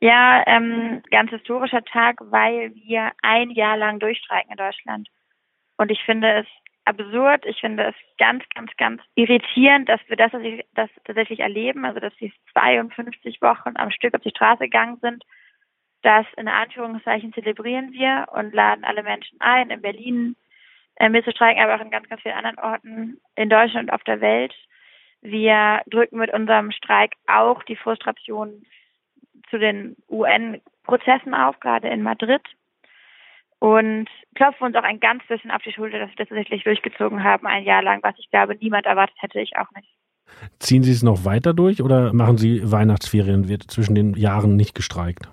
Ja, 0.01 0.43
ähm, 0.47 1.03
ganz 1.11 1.29
historischer 1.29 1.83
Tag, 1.83 2.17
weil 2.19 2.73
wir 2.73 3.11
ein 3.21 3.51
Jahr 3.51 3.77
lang 3.77 3.99
durchstreiken 3.99 4.51
in 4.51 4.57
Deutschland. 4.57 5.07
Und 5.77 5.91
ich 5.91 6.03
finde 6.03 6.39
es 6.39 6.47
absurd. 6.85 7.45
Ich 7.45 7.59
finde 7.59 7.83
es 7.83 7.95
ganz, 8.17 8.43
ganz, 8.55 8.71
ganz 8.77 9.01
irritierend, 9.13 9.89
dass 9.89 10.01
wir 10.07 10.17
das, 10.17 10.31
das 10.73 10.89
tatsächlich 11.05 11.39
erleben. 11.39 11.85
Also, 11.85 11.99
dass 11.99 12.13
wir 12.17 12.31
52 12.53 13.41
Wochen 13.43 13.73
am 13.75 13.91
Stück 13.91 14.15
auf 14.15 14.21
die 14.21 14.31
Straße 14.31 14.63
gegangen 14.63 14.97
sind. 15.01 15.23
Das 16.01 16.25
in 16.35 16.47
Anführungszeichen 16.47 17.31
zelebrieren 17.33 17.91
wir 17.91 18.27
und 18.31 18.55
laden 18.55 18.83
alle 18.83 19.03
Menschen 19.03 19.39
ein, 19.39 19.69
in 19.69 19.83
Berlin 19.83 20.35
äh, 20.95 21.09
mitzustreiken, 21.09 21.61
aber 21.61 21.75
auch 21.75 21.85
in 21.85 21.91
ganz, 21.91 22.09
ganz 22.09 22.23
vielen 22.23 22.35
anderen 22.35 22.57
Orten 22.57 23.21
in 23.35 23.49
Deutschland 23.49 23.89
und 23.89 23.95
auf 23.95 24.03
der 24.03 24.19
Welt. 24.19 24.53
Wir 25.21 25.83
drücken 25.85 26.17
mit 26.17 26.33
unserem 26.33 26.71
Streik 26.71 27.13
auch 27.27 27.61
die 27.61 27.75
Frustration 27.75 28.65
zu 29.51 29.59
den 29.59 29.95
UN-Prozessen 30.09 31.35
auf, 31.35 31.59
gerade 31.59 31.89
in 31.89 32.01
Madrid. 32.01 32.41
Und 33.59 34.07
klopfen 34.33 34.65
uns 34.65 34.75
auch 34.75 34.83
ein 34.83 34.99
ganz 34.99 35.23
bisschen 35.27 35.51
auf 35.51 35.61
die 35.61 35.71
Schulter, 35.71 35.99
dass 35.99 36.09
wir 36.09 36.15
das 36.15 36.29
tatsächlich 36.29 36.63
durchgezogen 36.63 37.23
haben, 37.23 37.45
ein 37.45 37.63
Jahr 37.63 37.83
lang, 37.83 37.99
was 38.01 38.15
ich 38.17 38.27
glaube, 38.31 38.55
niemand 38.55 38.87
erwartet 38.87 39.15
hätte, 39.19 39.39
ich 39.39 39.55
auch 39.55 39.69
nicht. 39.75 39.87
Ziehen 40.57 40.81
Sie 40.81 40.91
es 40.91 41.03
noch 41.03 41.25
weiter 41.25 41.53
durch 41.53 41.83
oder 41.83 42.11
machen 42.13 42.37
Sie 42.37 42.71
Weihnachtsferien? 42.71 43.47
Wird 43.49 43.69
zwischen 43.69 43.93
den 43.93 44.15
Jahren 44.15 44.55
nicht 44.55 44.73
gestreikt? 44.73 45.29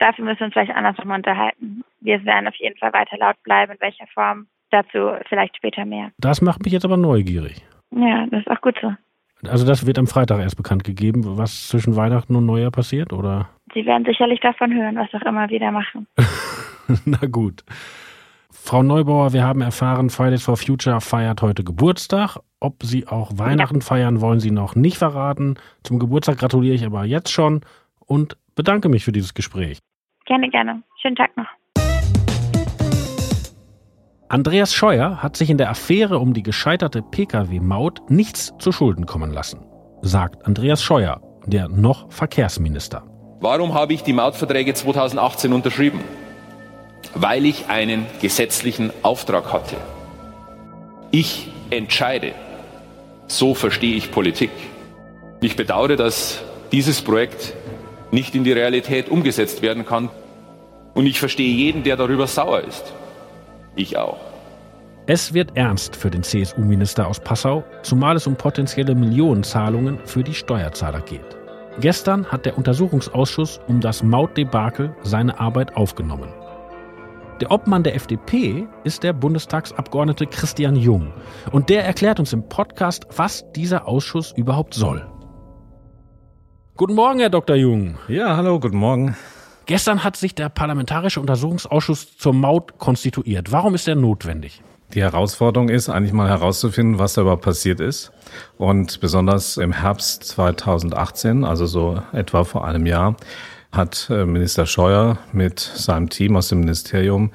Dafür 0.00 0.24
müssen 0.24 0.40
wir 0.40 0.46
uns 0.46 0.54
vielleicht 0.54 0.74
anders 0.74 0.96
nochmal 0.96 1.18
unterhalten. 1.18 1.84
Wir 2.00 2.24
werden 2.24 2.48
auf 2.48 2.54
jeden 2.56 2.76
Fall 2.78 2.92
weiter 2.92 3.16
laut 3.18 3.40
bleiben, 3.44 3.72
in 3.72 3.80
welcher 3.80 4.06
Form. 4.08 4.48
Dazu 4.70 5.12
vielleicht 5.28 5.56
später 5.56 5.84
mehr. 5.84 6.10
Das 6.18 6.42
macht 6.42 6.62
mich 6.62 6.72
jetzt 6.72 6.84
aber 6.84 6.96
neugierig. 6.96 7.64
Ja, 7.90 8.26
das 8.26 8.40
ist 8.40 8.50
auch 8.50 8.60
gut 8.60 8.76
so. 8.82 8.92
Also 9.46 9.66
das 9.66 9.86
wird 9.86 9.98
am 9.98 10.06
Freitag 10.06 10.40
erst 10.40 10.56
bekannt 10.56 10.84
gegeben, 10.84 11.22
was 11.24 11.68
zwischen 11.68 11.94
Weihnachten 11.96 12.34
und 12.34 12.46
Neujahr 12.46 12.70
passiert, 12.70 13.12
oder? 13.12 13.48
Sie 13.72 13.86
werden 13.86 14.04
sicherlich 14.04 14.40
davon 14.40 14.74
hören, 14.74 14.96
was 14.96 15.08
auch 15.14 15.26
immer 15.26 15.48
wir 15.48 15.60
da 15.60 15.70
machen. 15.70 16.06
Na 17.04 17.26
gut. 17.30 17.62
Frau 18.50 18.82
Neubauer, 18.82 19.32
wir 19.32 19.44
haben 19.44 19.60
erfahren, 19.60 20.10
Fridays 20.10 20.42
for 20.42 20.56
Future 20.56 21.00
feiert 21.00 21.42
heute 21.42 21.62
Geburtstag. 21.62 22.38
Ob 22.60 22.82
Sie 22.82 23.06
auch 23.06 23.30
Weihnachten 23.38 23.76
ja. 23.76 23.84
feiern, 23.84 24.20
wollen 24.20 24.40
Sie 24.40 24.50
noch 24.50 24.74
nicht 24.74 24.98
verraten. 24.98 25.54
Zum 25.84 25.98
Geburtstag 25.98 26.38
gratuliere 26.38 26.74
ich 26.74 26.84
aber 26.84 27.04
jetzt 27.04 27.30
schon 27.30 27.60
und 28.04 28.36
bedanke 28.56 28.88
mich 28.88 29.04
für 29.04 29.12
dieses 29.12 29.34
Gespräch. 29.34 29.78
Gerne, 30.26 30.50
gerne. 30.50 30.82
Schönen 31.00 31.16
Tag 31.16 31.36
noch. 31.36 31.46
Andreas 34.30 34.74
Scheuer 34.74 35.22
hat 35.22 35.38
sich 35.38 35.48
in 35.48 35.56
der 35.56 35.70
Affäre 35.70 36.18
um 36.18 36.34
die 36.34 36.42
gescheiterte 36.42 37.00
Pkw-Maut 37.00 38.10
nichts 38.10 38.52
zu 38.58 38.72
Schulden 38.72 39.06
kommen 39.06 39.32
lassen, 39.32 39.60
sagt 40.02 40.44
Andreas 40.44 40.82
Scheuer, 40.82 41.22
der 41.46 41.68
noch 41.68 42.12
Verkehrsminister. 42.12 43.04
Warum 43.40 43.72
habe 43.72 43.94
ich 43.94 44.02
die 44.02 44.12
Mautverträge 44.12 44.74
2018 44.74 45.54
unterschrieben? 45.54 46.00
Weil 47.14 47.46
ich 47.46 47.70
einen 47.70 48.04
gesetzlichen 48.20 48.92
Auftrag 49.02 49.50
hatte. 49.50 49.76
Ich 51.10 51.50
entscheide. 51.70 52.32
So 53.28 53.54
verstehe 53.54 53.96
ich 53.96 54.10
Politik. 54.10 54.50
Ich 55.40 55.56
bedauere, 55.56 55.96
dass 55.96 56.42
dieses 56.70 57.00
Projekt 57.00 57.54
nicht 58.10 58.34
in 58.34 58.44
die 58.44 58.52
Realität 58.52 59.08
umgesetzt 59.08 59.62
werden 59.62 59.86
kann. 59.86 60.10
Und 60.92 61.06
ich 61.06 61.18
verstehe 61.18 61.54
jeden, 61.54 61.82
der 61.82 61.96
darüber 61.96 62.26
sauer 62.26 62.60
ist. 62.60 62.92
Ich 63.76 63.96
auch. 63.96 64.18
Es 65.06 65.32
wird 65.32 65.56
ernst 65.56 65.96
für 65.96 66.10
den 66.10 66.22
CSU-Minister 66.22 67.06
aus 67.06 67.18
Passau, 67.20 67.64
zumal 67.82 68.16
es 68.16 68.26
um 68.26 68.36
potenzielle 68.36 68.94
Millionenzahlungen 68.94 69.98
für 70.04 70.22
die 70.22 70.34
Steuerzahler 70.34 71.00
geht. 71.00 71.38
Gestern 71.80 72.26
hat 72.26 72.44
der 72.44 72.58
Untersuchungsausschuss 72.58 73.60
um 73.68 73.80
das 73.80 74.02
Mautdebakel 74.02 74.94
seine 75.02 75.40
Arbeit 75.40 75.76
aufgenommen. 75.76 76.28
Der 77.40 77.52
Obmann 77.52 77.84
der 77.84 77.94
FDP 77.94 78.66
ist 78.82 79.04
der 79.04 79.12
Bundestagsabgeordnete 79.12 80.26
Christian 80.26 80.74
Jung. 80.74 81.12
Und 81.52 81.68
der 81.68 81.84
erklärt 81.84 82.18
uns 82.18 82.32
im 82.32 82.48
Podcast, 82.48 83.06
was 83.16 83.44
dieser 83.52 83.86
Ausschuss 83.86 84.32
überhaupt 84.36 84.74
soll. 84.74 85.06
Guten 86.76 86.94
Morgen, 86.94 87.20
Herr 87.20 87.30
Dr. 87.30 87.56
Jung. 87.56 87.96
Ja, 88.08 88.36
hallo, 88.36 88.58
guten 88.58 88.76
Morgen. 88.76 89.16
Gestern 89.68 90.02
hat 90.02 90.16
sich 90.16 90.34
der 90.34 90.48
Parlamentarische 90.48 91.20
Untersuchungsausschuss 91.20 92.16
zur 92.16 92.32
Maut 92.32 92.78
konstituiert. 92.78 93.52
Warum 93.52 93.74
ist 93.74 93.86
er 93.86 93.96
notwendig? 93.96 94.62
Die 94.94 95.02
Herausforderung 95.02 95.68
ist 95.68 95.90
eigentlich 95.90 96.14
mal 96.14 96.30
herauszufinden, 96.30 96.98
was 96.98 97.12
da 97.12 97.20
überhaupt 97.20 97.42
passiert 97.42 97.78
ist. 97.78 98.10
Und 98.56 98.98
besonders 99.00 99.58
im 99.58 99.72
Herbst 99.72 100.24
2018, 100.24 101.44
also 101.44 101.66
so 101.66 102.02
etwa 102.14 102.44
vor 102.44 102.66
einem 102.66 102.86
Jahr, 102.86 103.16
hat 103.70 104.08
äh, 104.08 104.24
Minister 104.24 104.64
Scheuer 104.64 105.18
mit 105.34 105.60
seinem 105.60 106.08
Team 106.08 106.36
aus 106.36 106.48
dem 106.48 106.60
Ministerium 106.60 107.30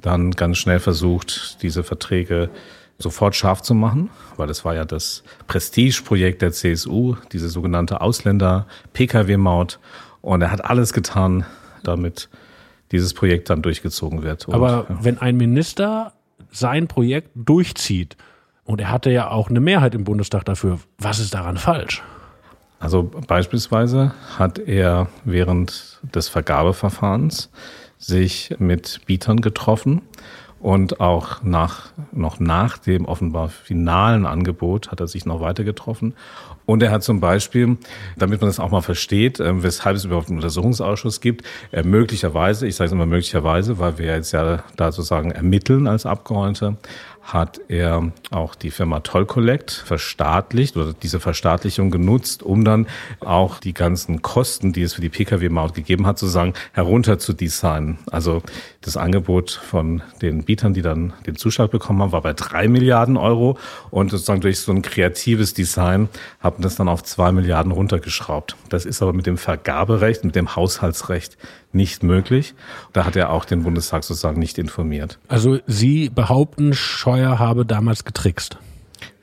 dann 0.00 0.30
ganz 0.30 0.56
schnell 0.56 0.80
versucht, 0.80 1.62
diese 1.62 1.84
Verträge 1.84 2.48
sofort 2.96 3.36
scharf 3.36 3.60
zu 3.60 3.74
machen, 3.74 4.08
weil 4.38 4.48
es 4.48 4.64
war 4.64 4.74
ja 4.74 4.86
das 4.86 5.22
Prestigeprojekt 5.48 6.40
der 6.40 6.52
CSU, 6.52 7.16
diese 7.30 7.50
sogenannte 7.50 8.00
Ausländer-Pkw-Maut. 8.00 9.80
Und 10.22 10.40
er 10.40 10.50
hat 10.50 10.64
alles 10.64 10.94
getan, 10.94 11.44
damit 11.88 12.28
dieses 12.92 13.14
Projekt 13.14 13.50
dann 13.50 13.62
durchgezogen 13.62 14.22
wird. 14.22 14.46
Und, 14.46 14.54
Aber 14.54 14.86
ja. 14.88 14.98
wenn 15.00 15.18
ein 15.18 15.36
Minister 15.36 16.12
sein 16.50 16.88
Projekt 16.88 17.30
durchzieht, 17.34 18.16
und 18.64 18.80
er 18.80 18.90
hatte 18.90 19.10
ja 19.10 19.30
auch 19.30 19.50
eine 19.50 19.60
Mehrheit 19.60 19.94
im 19.94 20.04
Bundestag 20.04 20.44
dafür, 20.44 20.78
was 20.98 21.18
ist 21.18 21.34
daran 21.34 21.56
falsch? 21.56 22.02
Also 22.80 23.02
beispielsweise 23.26 24.12
hat 24.38 24.58
er 24.58 25.08
während 25.24 26.00
des 26.02 26.28
Vergabeverfahrens 26.28 27.50
sich 27.98 28.54
mit 28.58 29.00
Bietern 29.06 29.40
getroffen 29.40 30.02
und 30.64 30.98
auch 30.98 31.42
nach, 31.42 31.92
noch 32.10 32.40
nach 32.40 32.78
dem 32.78 33.04
offenbar 33.04 33.50
finalen 33.50 34.24
Angebot 34.24 34.90
hat 34.90 34.98
er 34.98 35.06
sich 35.08 35.26
noch 35.26 35.42
weiter 35.42 35.62
getroffen. 35.62 36.14
Und 36.64 36.82
er 36.82 36.90
hat 36.90 37.02
zum 37.02 37.20
Beispiel, 37.20 37.76
damit 38.16 38.40
man 38.40 38.48
das 38.48 38.58
auch 38.58 38.70
mal 38.70 38.80
versteht, 38.80 39.40
äh, 39.40 39.62
weshalb 39.62 39.94
es 39.94 40.06
überhaupt 40.06 40.28
einen 40.28 40.38
Untersuchungsausschuss 40.38 41.20
gibt, 41.20 41.44
äh, 41.70 41.82
möglicherweise, 41.82 42.66
ich 42.66 42.76
sage 42.76 42.86
es 42.86 42.92
immer 42.92 43.04
möglicherweise, 43.04 43.78
weil 43.78 43.98
wir 43.98 44.06
jetzt 44.06 44.32
ja 44.32 44.64
da 44.76 44.90
sozusagen 44.90 45.32
ermitteln 45.32 45.86
als 45.86 46.06
Abgeordnete, 46.06 46.78
hat 47.24 47.58
er 47.68 48.12
auch 48.30 48.54
die 48.54 48.70
Firma 48.70 49.00
Toll 49.00 49.24
Collect 49.24 49.70
verstaatlicht 49.70 50.76
oder 50.76 50.92
diese 50.92 51.20
Verstaatlichung 51.20 51.90
genutzt, 51.90 52.42
um 52.42 52.64
dann 52.64 52.86
auch 53.20 53.58
die 53.58 53.72
ganzen 53.72 54.20
Kosten, 54.20 54.74
die 54.74 54.82
es 54.82 54.94
für 54.94 55.00
die 55.00 55.08
Pkw-Maut 55.08 55.74
gegeben 55.74 56.06
hat, 56.06 56.18
sozusagen 56.18 56.52
herunter 56.72 57.18
zu 57.18 57.32
designen. 57.32 57.98
Also 58.10 58.42
das 58.82 58.98
Angebot 58.98 59.50
von 59.50 60.02
den 60.20 60.44
Bietern, 60.44 60.74
die 60.74 60.82
dann 60.82 61.14
den 61.26 61.36
Zuschlag 61.36 61.70
bekommen 61.70 62.02
haben, 62.02 62.12
war 62.12 62.20
bei 62.20 62.34
drei 62.34 62.68
Milliarden 62.68 63.16
Euro 63.16 63.56
und 63.90 64.10
sozusagen 64.10 64.42
durch 64.42 64.60
so 64.60 64.72
ein 64.72 64.82
kreatives 64.82 65.54
Design 65.54 66.10
haben 66.40 66.62
das 66.62 66.76
dann 66.76 66.88
auf 66.88 67.02
zwei 67.02 67.32
Milliarden 67.32 67.72
runtergeschraubt. 67.72 68.54
Das 68.68 68.84
ist 68.84 69.00
aber 69.00 69.14
mit 69.14 69.26
dem 69.26 69.38
Vergaberecht, 69.38 70.24
mit 70.24 70.36
dem 70.36 70.54
Haushaltsrecht 70.54 71.38
nicht 71.74 72.02
möglich. 72.02 72.54
Da 72.92 73.04
hat 73.04 73.16
er 73.16 73.30
auch 73.30 73.44
den 73.44 73.62
Bundestag 73.62 74.04
sozusagen 74.04 74.38
nicht 74.38 74.58
informiert. 74.58 75.18
Also 75.28 75.58
Sie 75.66 76.08
behaupten, 76.08 76.74
Scheuer 76.74 77.38
habe 77.38 77.66
damals 77.66 78.04
getrickst. 78.04 78.58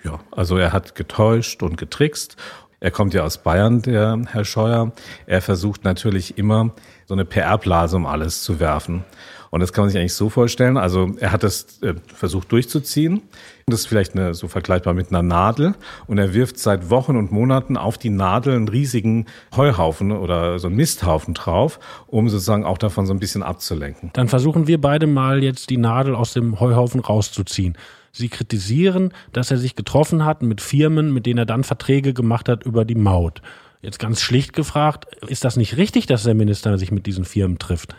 Ja, 0.03 0.19
also 0.31 0.57
er 0.57 0.73
hat 0.73 0.95
getäuscht 0.95 1.63
und 1.63 1.77
getrickst. 1.77 2.35
Er 2.79 2.89
kommt 2.89 3.13
ja 3.13 3.23
aus 3.23 3.37
Bayern, 3.37 3.83
der 3.83 4.19
Herr 4.31 4.43
Scheuer. 4.43 4.91
Er 5.27 5.41
versucht 5.41 5.83
natürlich 5.83 6.39
immer 6.39 6.71
so 7.05 7.13
eine 7.13 7.25
PR-Blase 7.25 7.95
um 7.95 8.07
alles 8.07 8.43
zu 8.43 8.59
werfen. 8.59 9.05
Und 9.51 9.59
das 9.59 9.73
kann 9.73 9.83
man 9.83 9.89
sich 9.89 9.99
eigentlich 9.99 10.13
so 10.13 10.29
vorstellen. 10.29 10.77
Also 10.77 11.11
er 11.19 11.33
hat 11.33 11.43
das 11.43 11.81
äh, 11.81 11.93
versucht 12.07 12.51
durchzuziehen. 12.53 13.21
Das 13.67 13.81
ist 13.81 13.85
vielleicht 13.85 14.15
eine, 14.15 14.33
so 14.33 14.47
vergleichbar 14.47 14.93
mit 14.93 15.09
einer 15.09 15.21
Nadel. 15.21 15.75
Und 16.07 16.17
er 16.17 16.33
wirft 16.33 16.57
seit 16.57 16.89
Wochen 16.89 17.17
und 17.17 17.33
Monaten 17.33 17.75
auf 17.75 17.97
die 17.97 18.09
Nadel 18.09 18.55
einen 18.55 18.69
riesigen 18.69 19.25
Heuhaufen 19.55 20.13
oder 20.13 20.57
so 20.57 20.67
einen 20.67 20.77
Misthaufen 20.77 21.33
drauf, 21.33 21.79
um 22.07 22.29
sozusagen 22.29 22.63
auch 22.63 22.77
davon 22.77 23.05
so 23.05 23.13
ein 23.13 23.19
bisschen 23.19 23.43
abzulenken. 23.43 24.09
Dann 24.13 24.29
versuchen 24.29 24.67
wir 24.67 24.79
beide 24.79 25.05
mal 25.05 25.43
jetzt 25.43 25.69
die 25.69 25.77
Nadel 25.77 26.15
aus 26.15 26.31
dem 26.31 26.61
Heuhaufen 26.61 27.01
rauszuziehen. 27.01 27.77
Sie 28.13 28.29
kritisieren, 28.29 29.13
dass 29.33 29.51
er 29.51 29.57
sich 29.57 29.75
getroffen 29.75 30.23
hat 30.23 30.43
mit 30.43 30.61
Firmen, 30.61 31.13
mit 31.13 31.25
denen 31.25 31.39
er 31.39 31.45
dann 31.45 31.65
Verträge 31.65 32.13
gemacht 32.13 32.47
hat 32.47 32.63
über 32.63 32.85
die 32.85 32.95
Maut. 32.95 33.41
Jetzt 33.81 33.99
ganz 33.99 34.21
schlicht 34.21 34.53
gefragt, 34.53 35.07
ist 35.27 35.43
das 35.43 35.57
nicht 35.57 35.75
richtig, 35.75 36.05
dass 36.05 36.23
der 36.23 36.35
Minister 36.35 36.77
sich 36.77 36.91
mit 36.91 37.05
diesen 37.05 37.25
Firmen 37.25 37.57
trifft? 37.57 37.95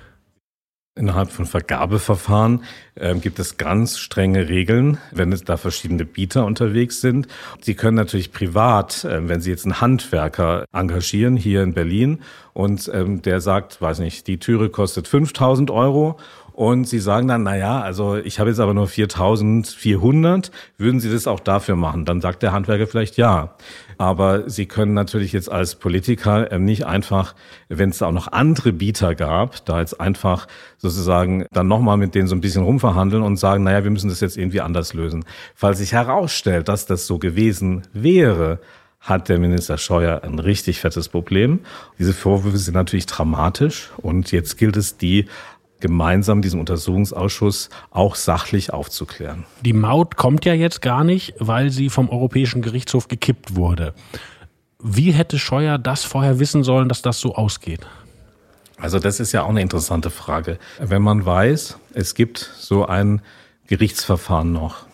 Innerhalb 0.95 1.31
von 1.31 1.47
Vergabeverfahren 1.47 2.65
äh, 2.97 3.15
gibt 3.15 3.39
es 3.39 3.57
ganz 3.57 3.97
strenge 3.97 4.51
Regeln, 4.51 4.99
wenn 5.11 5.33
es 5.33 5.43
da 5.43 5.57
verschiedene 5.57 6.05
Bieter 6.05 6.45
unterwegs 6.45 7.01
sind. 7.01 7.29
Sie 7.63 7.75
können 7.75 7.97
natürlich 7.97 8.31
privat, 8.31 9.03
äh, 9.07 9.27
wenn 9.27 9.41
Sie 9.41 9.49
jetzt 9.49 9.65
einen 9.65 9.81
Handwerker 9.81 10.67
engagieren 10.71 11.39
hier 11.39 11.63
in 11.63 11.73
Berlin 11.73 12.19
und 12.53 12.91
ähm, 12.93 13.23
der 13.23 13.41
sagt, 13.41 13.81
weiß 13.81 14.01
nicht, 14.01 14.27
die 14.27 14.39
Türe 14.39 14.69
kostet 14.69 15.09
5000 15.09 15.71
Euro 15.71 16.19
und 16.53 16.87
Sie 16.87 16.99
sagen 16.99 17.29
dann, 17.29 17.43
na 17.45 17.57
ja, 17.57 17.81
also 17.81 18.17
ich 18.17 18.39
habe 18.39 18.51
jetzt 18.51 18.61
aber 18.61 18.75
nur 18.75 18.87
4.400, 18.87 20.51
würden 20.77 21.01
Sie 21.01 21.11
das 21.11 21.27
auch 21.27 21.41
dafür 21.41 21.77
machen? 21.77 22.05
Dann 22.05 22.21
sagt 22.21 22.43
der 22.43 22.53
Handwerker 22.53 22.87
vielleicht 22.87 23.17
ja. 23.17 23.55
Aber 23.99 24.49
Sie 24.51 24.67
können 24.67 24.93
natürlich 24.93 25.33
jetzt 25.33 25.51
als 25.51 25.77
Politiker 25.77 26.53
ähm, 26.53 26.65
nicht 26.65 26.87
einfach, 26.87 27.35
wenn 27.69 27.91
es 27.91 28.03
auch 28.03 28.13
noch 28.13 28.29
andere 28.33 28.73
Bieter 28.73 29.15
gab, 29.15 29.65
da 29.65 29.81
jetzt 29.81 30.01
einfach 30.01 30.47
sozusagen 30.77 31.47
dann 31.53 31.69
nochmal 31.69 31.97
mit 31.97 32.15
denen 32.15 32.29
so 32.29 32.35
ein 32.35 32.41
bisschen 32.41 32.65
rumverhandeln 32.65 33.23
und 33.23 33.37
sagen, 33.37 33.65
naja, 33.65 33.85
wir 33.85 33.91
müssen 33.91 34.11
das 34.11 34.21
jetzt 34.21 34.37
irgendwie 34.37 34.61
anders 34.61 34.93
lösen. 34.93 35.25
Falls 35.55 35.79
sich 35.79 35.93
herausstellt, 35.93 36.69
dass 36.69 36.87
das 36.87 37.07
so 37.07 37.19
gewesen 37.19 37.83
wäre, 37.93 38.61
hat 39.03 39.29
der 39.29 39.39
Minister 39.39 39.79
Scheuer 39.79 40.23
ein 40.23 40.39
richtig 40.39 40.81
fettes 40.81 41.09
Problem. 41.09 41.61
Diese 41.99 42.13
Vorwürfe 42.13 42.57
sind 42.57 42.75
natürlich 42.75 43.07
dramatisch 43.07 43.91
und 43.97 44.31
jetzt 44.31 44.57
gilt 44.59 44.77
es, 44.77 44.97
die 44.97 45.27
gemeinsam 45.83 46.41
diesen 46.41 46.59
Untersuchungsausschuss 46.61 47.69
auch 47.91 48.15
sachlich 48.15 48.73
aufzuklären. 48.73 49.45
Die 49.61 49.75
Maut 49.75 50.17
kommt 50.17 50.47
ja 50.47 50.55
jetzt 50.55 50.81
gar 50.81 51.05
nicht, 51.05 51.35
weil 51.39 51.69
sie 51.69 51.91
vom 51.91 52.09
Europäischen 52.09 52.63
Gerichtshof 52.63 53.09
gekippt 53.09 53.55
wurde. 53.55 53.93
Wie 54.83 55.13
hätte 55.13 55.39
Scheuer 55.39 55.77
das 55.77 56.05
vorher 56.05 56.39
wissen 56.39 56.65
sollen, 56.65 56.89
dass 56.89 57.03
das 57.03 57.21
so 57.21 57.35
ausgeht? 57.35 57.87
Also 58.79 58.99
das 58.99 59.21
ist 59.21 59.33
ja 59.33 59.43
auch 59.43 59.51
eine 59.51 59.61
interessante 59.61 60.11
Frage. 60.11 60.59
Wenn 60.81 61.03
man 61.03 61.25
weiß, 61.25 61.79
es 61.93 62.15
gibt 62.15 62.39
so 62.39 62.87
ein 62.87 63.21
Gerichtsverfahren 63.67 64.53
noch, 64.53 64.87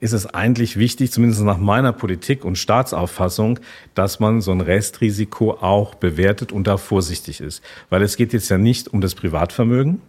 ist 0.00 0.12
es 0.12 0.26
eigentlich 0.26 0.78
wichtig, 0.78 1.12
zumindest 1.12 1.42
nach 1.42 1.58
meiner 1.58 1.92
Politik 1.92 2.44
und 2.44 2.58
Staatsauffassung, 2.58 3.60
dass 3.94 4.18
man 4.18 4.40
so 4.40 4.50
ein 4.50 4.60
Restrisiko 4.60 5.52
auch 5.52 5.94
bewertet 5.94 6.50
und 6.50 6.66
da 6.66 6.76
vorsichtig 6.76 7.40
ist. 7.40 7.62
Weil 7.88 8.02
es 8.02 8.16
geht 8.16 8.32
jetzt 8.32 8.48
ja 8.48 8.58
nicht 8.58 8.92
um 8.92 9.00
das 9.00 9.14
Privatvermögen, 9.14 10.00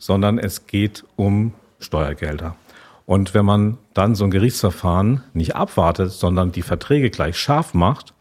sondern 0.00 0.38
es 0.38 0.66
geht 0.66 1.04
um 1.14 1.52
Steuergelder. 1.78 2.56
Und 3.06 3.34
wenn 3.34 3.44
man 3.44 3.78
dann 3.94 4.14
so 4.14 4.24
ein 4.24 4.30
Gerichtsverfahren 4.30 5.22
nicht 5.34 5.54
abwartet, 5.54 6.10
sondern 6.10 6.52
die 6.52 6.62
Verträge 6.62 7.10
gleich 7.10 7.36
scharf 7.38 7.74
macht 7.74 8.14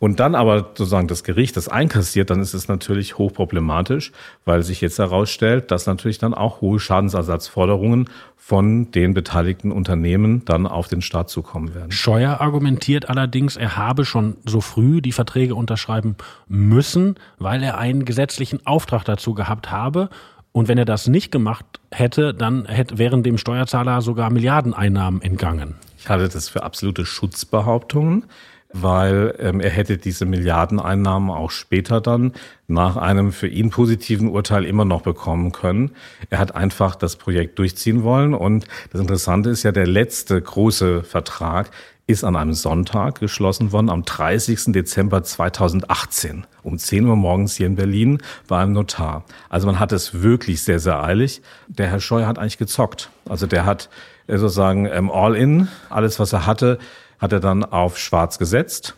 und 0.00 0.18
dann 0.18 0.34
aber 0.34 0.58
sozusagen 0.58 1.06
das 1.06 1.22
Gericht 1.22 1.56
das 1.56 1.68
einkassiert, 1.68 2.28
dann 2.30 2.40
ist 2.40 2.54
es 2.54 2.66
natürlich 2.66 3.18
hochproblematisch, 3.18 4.10
weil 4.44 4.64
sich 4.64 4.80
jetzt 4.80 4.98
herausstellt, 4.98 5.70
dass 5.70 5.86
natürlich 5.86 6.18
dann 6.18 6.34
auch 6.34 6.60
hohe 6.60 6.80
Schadensersatzforderungen 6.80 8.08
von 8.36 8.90
den 8.90 9.14
beteiligten 9.14 9.70
Unternehmen 9.70 10.44
dann 10.44 10.66
auf 10.66 10.88
den 10.88 11.02
Staat 11.02 11.30
zukommen 11.30 11.76
werden. 11.76 11.92
Scheuer 11.92 12.40
argumentiert 12.40 13.08
allerdings, 13.08 13.56
er 13.56 13.76
habe 13.76 14.04
schon 14.04 14.36
so 14.44 14.60
früh 14.60 15.00
die 15.00 15.12
Verträge 15.12 15.54
unterschreiben 15.54 16.16
müssen, 16.48 17.14
weil 17.38 17.62
er 17.62 17.78
einen 17.78 18.04
gesetzlichen 18.04 18.66
Auftrag 18.66 19.04
dazu 19.04 19.34
gehabt 19.34 19.70
habe 19.70 20.10
und 20.52 20.68
wenn 20.68 20.78
er 20.78 20.84
das 20.84 21.06
nicht 21.08 21.32
gemacht 21.32 21.80
hätte, 21.90 22.34
dann 22.34 22.66
hätte, 22.66 22.98
wären 22.98 23.22
dem 23.22 23.38
Steuerzahler 23.38 24.02
sogar 24.02 24.30
Milliardeneinnahmen 24.30 25.22
entgangen. 25.22 25.74
Ich 25.98 26.08
halte 26.08 26.28
das 26.28 26.48
für 26.48 26.62
absolute 26.62 27.06
Schutzbehauptungen, 27.06 28.24
weil 28.72 29.34
ähm, 29.38 29.60
er 29.60 29.70
hätte 29.70 29.98
diese 29.98 30.26
Milliardeneinnahmen 30.26 31.30
auch 31.30 31.50
später 31.50 32.00
dann 32.00 32.32
nach 32.68 32.96
einem 32.96 33.32
für 33.32 33.48
ihn 33.48 33.70
positiven 33.70 34.28
Urteil 34.28 34.64
immer 34.64 34.84
noch 34.84 35.02
bekommen 35.02 35.52
können. 35.52 35.92
Er 36.30 36.38
hat 36.38 36.54
einfach 36.54 36.96
das 36.96 37.16
Projekt 37.16 37.58
durchziehen 37.58 38.02
wollen 38.02 38.34
und 38.34 38.66
das 38.90 39.00
Interessante 39.00 39.50
ist 39.50 39.62
ja, 39.62 39.72
der 39.72 39.86
letzte 39.86 40.40
große 40.40 41.02
Vertrag 41.02 41.70
ist 42.06 42.24
an 42.24 42.36
einem 42.36 42.52
Sonntag 42.52 43.20
geschlossen 43.20 43.72
worden, 43.72 43.88
am 43.88 44.04
30. 44.04 44.72
Dezember 44.72 45.22
2018 45.22 46.46
um 46.62 46.78
10 46.78 47.06
Uhr 47.06 47.16
morgens 47.16 47.56
hier 47.56 47.66
in 47.66 47.76
Berlin 47.76 48.18
bei 48.48 48.60
einem 48.60 48.72
Notar. 48.72 49.24
Also 49.48 49.66
man 49.66 49.78
hat 49.78 49.92
es 49.92 50.22
wirklich 50.22 50.62
sehr, 50.62 50.80
sehr 50.80 51.02
eilig. 51.02 51.42
Der 51.68 51.88
Herr 51.88 52.00
Scheuer 52.00 52.26
hat 52.26 52.38
eigentlich 52.38 52.58
gezockt. 52.58 53.10
Also 53.28 53.46
der 53.46 53.64
hat 53.64 53.88
äh, 54.26 54.36
sozusagen 54.36 54.86
ähm, 54.86 55.10
all 55.10 55.36
in, 55.36 55.68
alles 55.90 56.18
was 56.18 56.32
er 56.32 56.46
hatte, 56.46 56.78
hat 57.18 57.32
er 57.32 57.40
dann 57.40 57.64
auf 57.64 57.98
schwarz 57.98 58.38
gesetzt, 58.38 58.96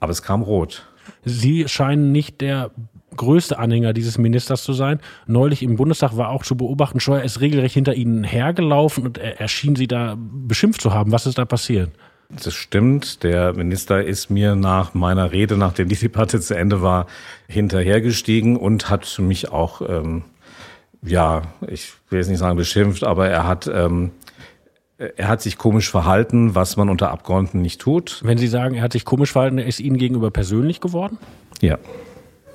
aber 0.00 0.12
es 0.12 0.22
kam 0.22 0.42
rot. 0.42 0.86
Sie 1.24 1.68
scheinen 1.68 2.12
nicht 2.12 2.40
der 2.40 2.70
größte 3.16 3.58
Anhänger 3.58 3.92
dieses 3.92 4.18
Ministers 4.18 4.62
zu 4.62 4.72
sein. 4.72 5.00
Neulich 5.26 5.62
im 5.62 5.76
Bundestag 5.76 6.16
war 6.16 6.28
auch 6.30 6.44
zu 6.44 6.56
beobachten, 6.56 7.00
Scheuer 7.00 7.22
ist 7.22 7.40
regelrecht 7.40 7.74
hinter 7.74 7.94
ihnen 7.94 8.24
hergelaufen 8.24 9.04
und 9.04 9.18
er, 9.18 9.48
schien 9.48 9.76
sie 9.76 9.86
da 9.86 10.16
beschimpft 10.18 10.80
zu 10.80 10.92
haben. 10.92 11.12
Was 11.12 11.26
ist 11.26 11.38
da 11.38 11.44
passiert? 11.44 11.90
Das 12.28 12.54
stimmt. 12.54 13.22
Der 13.22 13.52
Minister 13.52 14.04
ist 14.04 14.30
mir 14.30 14.56
nach 14.56 14.94
meiner 14.94 15.32
Rede, 15.32 15.56
nachdem 15.56 15.88
die 15.88 15.96
Debatte 15.96 16.40
zu 16.40 16.56
Ende 16.56 16.82
war, 16.82 17.06
hinterhergestiegen 17.48 18.56
und 18.56 18.90
hat 18.90 19.18
mich 19.20 19.50
auch, 19.50 19.80
ähm, 19.88 20.24
ja, 21.02 21.42
ich 21.68 21.92
will 22.10 22.18
jetzt 22.18 22.28
nicht 22.28 22.38
sagen 22.38 22.56
beschimpft, 22.56 23.04
aber 23.04 23.28
er 23.28 23.46
hat, 23.46 23.70
ähm, 23.72 24.10
er 24.98 25.28
hat 25.28 25.40
sich 25.40 25.56
komisch 25.56 25.90
verhalten, 25.90 26.54
was 26.54 26.76
man 26.76 26.88
unter 26.88 27.10
Abgeordneten 27.10 27.62
nicht 27.62 27.80
tut. 27.80 28.20
Wenn 28.24 28.38
Sie 28.38 28.48
sagen, 28.48 28.74
er 28.74 28.82
hat 28.82 28.92
sich 28.92 29.04
komisch 29.04 29.32
verhalten, 29.32 29.58
er 29.58 29.66
ist 29.66 29.78
Ihnen 29.78 29.98
gegenüber 29.98 30.30
persönlich 30.30 30.80
geworden? 30.80 31.18
Ja. 31.60 31.78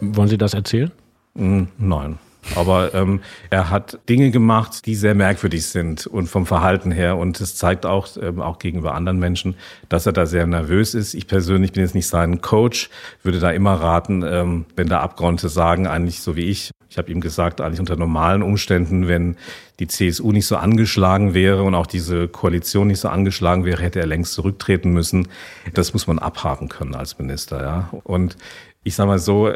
Wollen 0.01 0.27
Sie 0.27 0.37
das 0.37 0.53
erzählen? 0.53 0.91
Mm, 1.35 1.63
nein. 1.77 2.19
Aber 2.55 2.93
ähm, 2.93 3.21
er 3.49 3.69
hat 3.69 3.99
Dinge 4.09 4.31
gemacht, 4.31 4.85
die 4.85 4.95
sehr 4.95 5.15
merkwürdig 5.15 5.65
sind 5.67 6.07
und 6.07 6.27
vom 6.27 6.45
Verhalten 6.45 6.91
her. 6.91 7.17
Und 7.17 7.39
es 7.39 7.55
zeigt 7.55 7.85
auch, 7.85 8.07
ähm, 8.21 8.41
auch 8.41 8.59
gegenüber 8.59 8.95
anderen 8.95 9.19
Menschen, 9.19 9.55
dass 9.89 10.05
er 10.05 10.13
da 10.13 10.25
sehr 10.25 10.47
nervös 10.47 10.93
ist. 10.93 11.13
Ich 11.13 11.27
persönlich 11.27 11.71
bin 11.71 11.83
jetzt 11.83 11.95
nicht 11.95 12.07
sein 12.07 12.41
Coach, 12.41 12.89
würde 13.23 13.39
da 13.39 13.51
immer 13.51 13.75
raten, 13.75 14.23
ähm, 14.25 14.65
wenn 14.75 14.87
da 14.87 15.01
Abgeordnete 15.01 15.49
sagen, 15.49 15.87
eigentlich 15.87 16.21
so 16.21 16.35
wie 16.35 16.45
ich, 16.45 16.71
ich 16.91 16.97
habe 16.97 17.09
ihm 17.09 17.21
gesagt, 17.21 17.61
eigentlich 17.61 17.79
unter 17.79 17.95
normalen 17.95 18.43
Umständen, 18.43 19.07
wenn 19.07 19.37
die 19.79 19.87
CSU 19.87 20.33
nicht 20.33 20.45
so 20.45 20.57
angeschlagen 20.57 21.33
wäre 21.33 21.63
und 21.63 21.73
auch 21.73 21.87
diese 21.87 22.27
Koalition 22.27 22.87
nicht 22.87 22.99
so 22.99 23.07
angeschlagen 23.07 23.63
wäre, 23.63 23.81
hätte 23.81 23.99
er 23.99 24.07
längst 24.07 24.33
zurücktreten 24.33 24.91
müssen. 24.91 25.29
Das 25.73 25.93
muss 25.93 26.05
man 26.05 26.19
abhaben 26.19 26.67
können 26.67 26.93
als 26.93 27.17
Minister. 27.17 27.61
Ja. 27.61 27.89
Und 28.03 28.35
ich 28.83 28.95
sage 28.95 29.07
mal 29.07 29.19
so, 29.19 29.53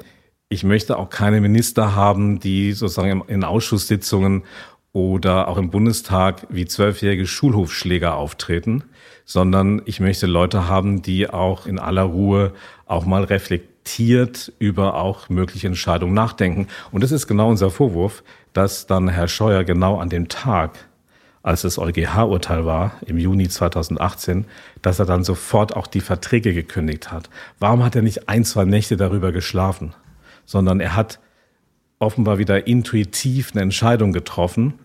ich 0.49 0.63
möchte 0.63 0.97
auch 0.97 1.09
keine 1.09 1.41
Minister 1.41 1.95
haben, 1.95 2.39
die 2.39 2.73
sozusagen 2.73 3.23
in 3.27 3.43
Ausschusssitzungen 3.43 4.43
oder 4.93 5.47
auch 5.47 5.57
im 5.57 5.71
Bundestag 5.71 6.47
wie 6.49 6.65
zwölfjährige 6.65 7.27
Schulhofschläger 7.27 8.15
auftreten, 8.15 8.83
sondern 9.25 9.81
ich 9.85 9.99
möchte 9.99 10.27
Leute 10.27 10.69
haben, 10.69 11.01
die 11.01 11.29
auch 11.29 11.65
in 11.65 11.79
aller 11.79 12.03
Ruhe 12.03 12.53
auch 12.85 13.05
mal 13.05 13.23
reflektiert 13.23 14.53
über 14.59 14.95
auch 14.95 15.29
mögliche 15.29 15.67
Entscheidungen 15.67 16.13
nachdenken. 16.13 16.67
Und 16.91 17.03
das 17.03 17.11
ist 17.11 17.27
genau 17.27 17.49
unser 17.49 17.71
Vorwurf, 17.71 18.23
dass 18.53 18.87
dann 18.87 19.09
Herr 19.09 19.27
Scheuer 19.27 19.63
genau 19.63 19.99
an 19.99 20.09
dem 20.09 20.29
Tag, 20.29 20.87
als 21.43 21.63
das 21.63 21.77
EuGH-Urteil 21.77 22.65
war, 22.65 22.93
im 23.05 23.17
Juni 23.17 23.49
2018, 23.49 24.45
dass 24.81 24.99
er 24.99 25.05
dann 25.05 25.23
sofort 25.23 25.75
auch 25.75 25.87
die 25.87 26.01
Verträge 26.01 26.53
gekündigt 26.53 27.11
hat. 27.11 27.29
Warum 27.59 27.83
hat 27.83 27.95
er 27.95 28.01
nicht 28.01 28.29
ein, 28.29 28.45
zwei 28.45 28.63
Nächte 28.63 28.95
darüber 28.95 29.31
geschlafen? 29.31 29.93
Sondern 30.45 30.79
er 30.79 30.95
hat 30.95 31.19
offenbar 31.99 32.37
wieder 32.37 32.67
intuitiv 32.67 33.51
eine 33.53 33.61
Entscheidung 33.61 34.13
getroffen. 34.13 34.75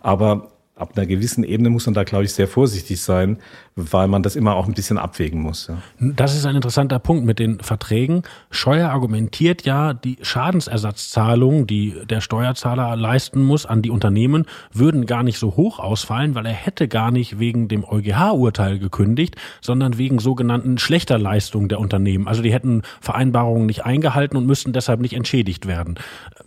Aber 0.00 0.52
ab 0.80 0.92
einer 0.96 1.06
gewissen 1.06 1.44
Ebene 1.44 1.70
muss 1.70 1.86
man 1.86 1.94
da, 1.94 2.04
glaube 2.04 2.24
ich, 2.24 2.32
sehr 2.32 2.48
vorsichtig 2.48 3.00
sein, 3.00 3.38
weil 3.76 4.08
man 4.08 4.22
das 4.22 4.36
immer 4.36 4.54
auch 4.54 4.66
ein 4.66 4.74
bisschen 4.74 4.98
abwägen 4.98 5.40
muss. 5.40 5.68
Ja. 5.68 5.78
Das 5.98 6.34
ist 6.34 6.46
ein 6.46 6.56
interessanter 6.56 6.98
Punkt 6.98 7.24
mit 7.24 7.38
den 7.38 7.60
Verträgen. 7.60 8.22
Scheuer 8.50 8.90
argumentiert 8.90 9.64
ja, 9.64 9.94
die 9.94 10.18
Schadensersatzzahlungen, 10.22 11.66
die 11.66 11.94
der 12.08 12.20
Steuerzahler 12.20 12.96
leisten 12.96 13.42
muss 13.42 13.66
an 13.66 13.82
die 13.82 13.90
Unternehmen, 13.90 14.46
würden 14.72 15.06
gar 15.06 15.22
nicht 15.22 15.38
so 15.38 15.56
hoch 15.56 15.78
ausfallen, 15.78 16.34
weil 16.34 16.46
er 16.46 16.52
hätte 16.52 16.88
gar 16.88 17.10
nicht 17.10 17.38
wegen 17.38 17.68
dem 17.68 17.84
EuGH-Urteil 17.84 18.78
gekündigt, 18.78 19.36
sondern 19.60 19.98
wegen 19.98 20.18
sogenannten 20.18 20.78
schlechter 20.78 21.18
Leistungen 21.18 21.68
der 21.68 21.80
Unternehmen. 21.80 22.26
Also 22.28 22.42
die 22.42 22.52
hätten 22.52 22.82
Vereinbarungen 23.00 23.66
nicht 23.66 23.84
eingehalten 23.84 24.36
und 24.36 24.46
müssten 24.46 24.72
deshalb 24.72 25.00
nicht 25.00 25.14
entschädigt 25.14 25.66
werden. 25.66 25.96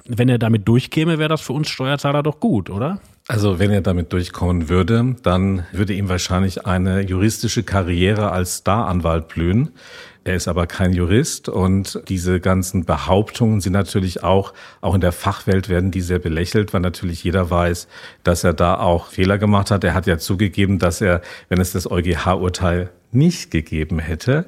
Wenn 0.05 0.29
er 0.29 0.37
damit 0.37 0.67
durchkäme, 0.67 1.19
wäre 1.19 1.29
das 1.29 1.41
für 1.41 1.53
uns 1.53 1.69
Steuerzahler 1.69 2.23
doch 2.23 2.39
gut, 2.39 2.69
oder? 2.69 2.99
Also 3.29 3.57
wenn 3.57 3.71
er 3.71 3.81
damit 3.81 4.11
durchkommen 4.11 4.67
würde, 4.67 5.15
dann 5.23 5.65
würde 5.71 5.93
ihm 5.93 6.09
wahrscheinlich 6.09 6.65
eine 6.65 7.01
juristische 7.01 7.63
Karriere 7.63 8.31
als 8.31 8.59
Staranwalt 8.59 9.29
blühen. 9.29 9.69
Er 10.25 10.35
ist 10.35 10.49
aber 10.49 10.67
kein 10.67 10.91
Jurist 10.91 11.47
und 11.47 12.01
diese 12.09 12.41
ganzen 12.41 12.83
Behauptungen 12.83 13.61
sind 13.61 13.73
natürlich 13.73 14.23
auch, 14.23 14.53
auch 14.81 14.95
in 14.95 15.01
der 15.01 15.13
Fachwelt 15.13 15.69
werden 15.69 15.91
die 15.91 16.01
sehr 16.01 16.19
belächelt, 16.19 16.73
weil 16.73 16.81
natürlich 16.81 17.23
jeder 17.23 17.49
weiß, 17.49 17.87
dass 18.23 18.43
er 18.43 18.53
da 18.53 18.77
auch 18.79 19.07
Fehler 19.07 19.37
gemacht 19.37 19.71
hat. 19.71 19.83
Er 19.85 19.93
hat 19.93 20.05
ja 20.05 20.17
zugegeben, 20.17 20.79
dass 20.79 20.99
er, 20.99 21.21
wenn 21.47 21.61
es 21.61 21.71
das 21.71 21.89
EuGH-Urteil 21.89 22.89
nicht 23.11 23.51
gegeben 23.51 23.99
hätte, 23.99 24.45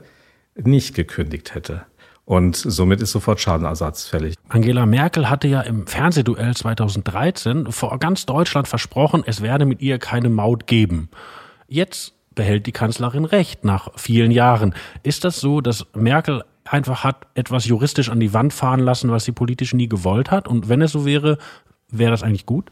nicht 0.55 0.95
gekündigt 0.95 1.55
hätte. 1.55 1.85
Und 2.25 2.55
somit 2.55 3.01
ist 3.01 3.11
sofort 3.11 3.39
Schadenersatz 3.39 4.07
fällig. 4.07 4.35
Angela 4.49 4.88
Merkel 4.88 5.29
hatte 5.29 5.47
ja 5.47 5.61
im 5.61 5.85
Fernsehduell 5.85 6.55
2013 6.55 7.71
vor 7.71 7.97
ganz 7.99 8.25
Deutschland 8.25 8.67
versprochen, 8.67 9.23
es 9.25 9.41
werde 9.41 9.65
mit 9.65 9.81
ihr 9.81 9.99
keine 9.99 10.29
Maut 10.29 10.65
geben. 10.65 11.09
Jetzt 11.67 12.13
behält 12.33 12.65
die 12.65 12.71
Kanzlerin 12.71 13.25
recht 13.25 13.63
nach 13.63 13.89
vielen 13.95 14.31
Jahren. 14.31 14.73
Ist 15.03 15.23
das 15.23 15.39
so, 15.39 15.61
dass 15.61 15.85
Merkel 15.93 16.43
einfach 16.65 17.03
hat 17.03 17.27
etwas 17.35 17.65
juristisch 17.65 18.09
an 18.09 18.19
die 18.19 18.33
Wand 18.33 18.53
fahren 18.53 18.79
lassen, 18.79 19.11
was 19.11 19.25
sie 19.25 19.31
politisch 19.31 19.73
nie 19.73 19.88
gewollt 19.88 20.31
hat? 20.31 20.47
Und 20.47 20.67
wenn 20.67 20.81
es 20.81 20.91
so 20.91 21.05
wäre, 21.05 21.38
wäre 21.89 22.11
das 22.11 22.23
eigentlich 22.23 22.45
gut? 22.45 22.71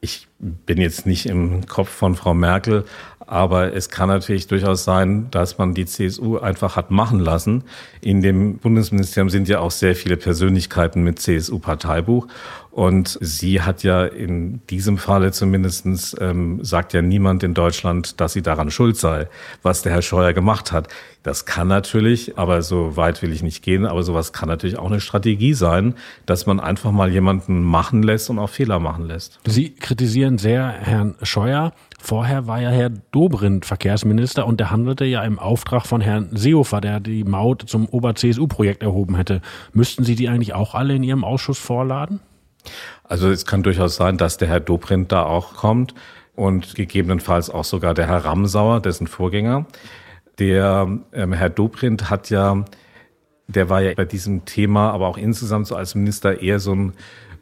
Ich 0.00 0.28
bin 0.38 0.78
jetzt 0.78 1.06
nicht 1.06 1.24
im 1.24 1.66
Kopf 1.66 1.88
von 1.88 2.14
Frau 2.14 2.34
Merkel, 2.34 2.84
aber 3.26 3.74
es 3.74 3.88
kann 3.88 4.08
natürlich 4.08 4.46
durchaus 4.46 4.84
sein, 4.84 5.28
dass 5.30 5.58
man 5.58 5.74
die 5.74 5.86
CSU 5.86 6.38
einfach 6.38 6.76
hat 6.76 6.90
machen 6.90 7.20
lassen. 7.20 7.64
In 8.00 8.22
dem 8.22 8.58
Bundesministerium 8.58 9.30
sind 9.30 9.48
ja 9.48 9.60
auch 9.60 9.70
sehr 9.70 9.94
viele 9.94 10.16
Persönlichkeiten 10.16 11.02
mit 11.02 11.18
CSU-Parteibuch. 11.18 12.26
Und 12.74 13.18
sie 13.20 13.62
hat 13.62 13.84
ja 13.84 14.04
in 14.04 14.60
diesem 14.68 14.98
Falle 14.98 15.30
zumindestens 15.30 16.16
ähm, 16.20 16.58
sagt 16.64 16.92
ja 16.92 17.02
niemand 17.02 17.44
in 17.44 17.54
Deutschland, 17.54 18.20
dass 18.20 18.32
sie 18.32 18.42
daran 18.42 18.72
schuld 18.72 18.96
sei, 18.96 19.28
was 19.62 19.82
der 19.82 19.92
Herr 19.92 20.02
Scheuer 20.02 20.32
gemacht 20.32 20.72
hat. 20.72 20.88
Das 21.22 21.46
kann 21.46 21.68
natürlich, 21.68 22.36
aber 22.36 22.62
so 22.62 22.96
weit 22.96 23.22
will 23.22 23.32
ich 23.32 23.44
nicht 23.44 23.62
gehen, 23.62 23.86
aber 23.86 24.02
sowas 24.02 24.32
kann 24.32 24.48
natürlich 24.48 24.76
auch 24.76 24.90
eine 24.90 24.98
Strategie 24.98 25.54
sein, 25.54 25.94
dass 26.26 26.46
man 26.46 26.58
einfach 26.58 26.90
mal 26.90 27.12
jemanden 27.12 27.62
machen 27.62 28.02
lässt 28.02 28.28
und 28.28 28.40
auch 28.40 28.50
Fehler 28.50 28.80
machen 28.80 29.06
lässt. 29.06 29.38
Sie 29.46 29.70
kritisieren 29.70 30.38
sehr 30.38 30.66
Herrn 30.66 31.14
Scheuer. 31.22 31.74
Vorher 32.00 32.48
war 32.48 32.60
ja 32.60 32.70
Herr 32.70 32.90
Dobrindt 33.12 33.66
Verkehrsminister 33.66 34.48
und 34.48 34.58
der 34.58 34.72
handelte 34.72 35.04
ja 35.04 35.22
im 35.22 35.38
Auftrag 35.38 35.86
von 35.86 36.00
Herrn 36.00 36.30
Seehofer, 36.32 36.80
der 36.80 36.98
die 36.98 37.22
Maut 37.22 37.62
zum 37.68 37.86
Ober-CSU-Projekt 37.88 38.82
erhoben 38.82 39.14
hätte. 39.14 39.42
Müssten 39.72 40.02
Sie 40.02 40.16
die 40.16 40.28
eigentlich 40.28 40.54
auch 40.54 40.74
alle 40.74 40.96
in 40.96 41.04
Ihrem 41.04 41.22
Ausschuss 41.22 41.60
vorladen? 41.60 42.18
Also 43.04 43.30
es 43.30 43.46
kann 43.46 43.62
durchaus 43.62 43.96
sein, 43.96 44.16
dass 44.16 44.36
der 44.38 44.48
Herr 44.48 44.60
Dobrindt 44.60 45.12
da 45.12 45.24
auch 45.24 45.54
kommt 45.54 45.94
und 46.34 46.74
gegebenenfalls 46.74 47.50
auch 47.50 47.64
sogar 47.64 47.94
der 47.94 48.06
Herr 48.08 48.24
Ramsauer, 48.24 48.80
dessen 48.80 49.06
Vorgänger. 49.06 49.66
Der 50.38 50.88
ähm, 51.12 51.32
Herr 51.32 51.50
Dobrindt 51.50 52.10
hat 52.10 52.30
ja, 52.30 52.64
der 53.46 53.68
war 53.68 53.82
ja 53.82 53.94
bei 53.94 54.04
diesem 54.04 54.44
Thema, 54.44 54.90
aber 54.90 55.06
auch 55.06 55.18
insgesamt 55.18 55.66
so 55.66 55.76
als 55.76 55.94
Minister 55.94 56.40
eher 56.40 56.58
so 56.58 56.74
ein 56.74 56.92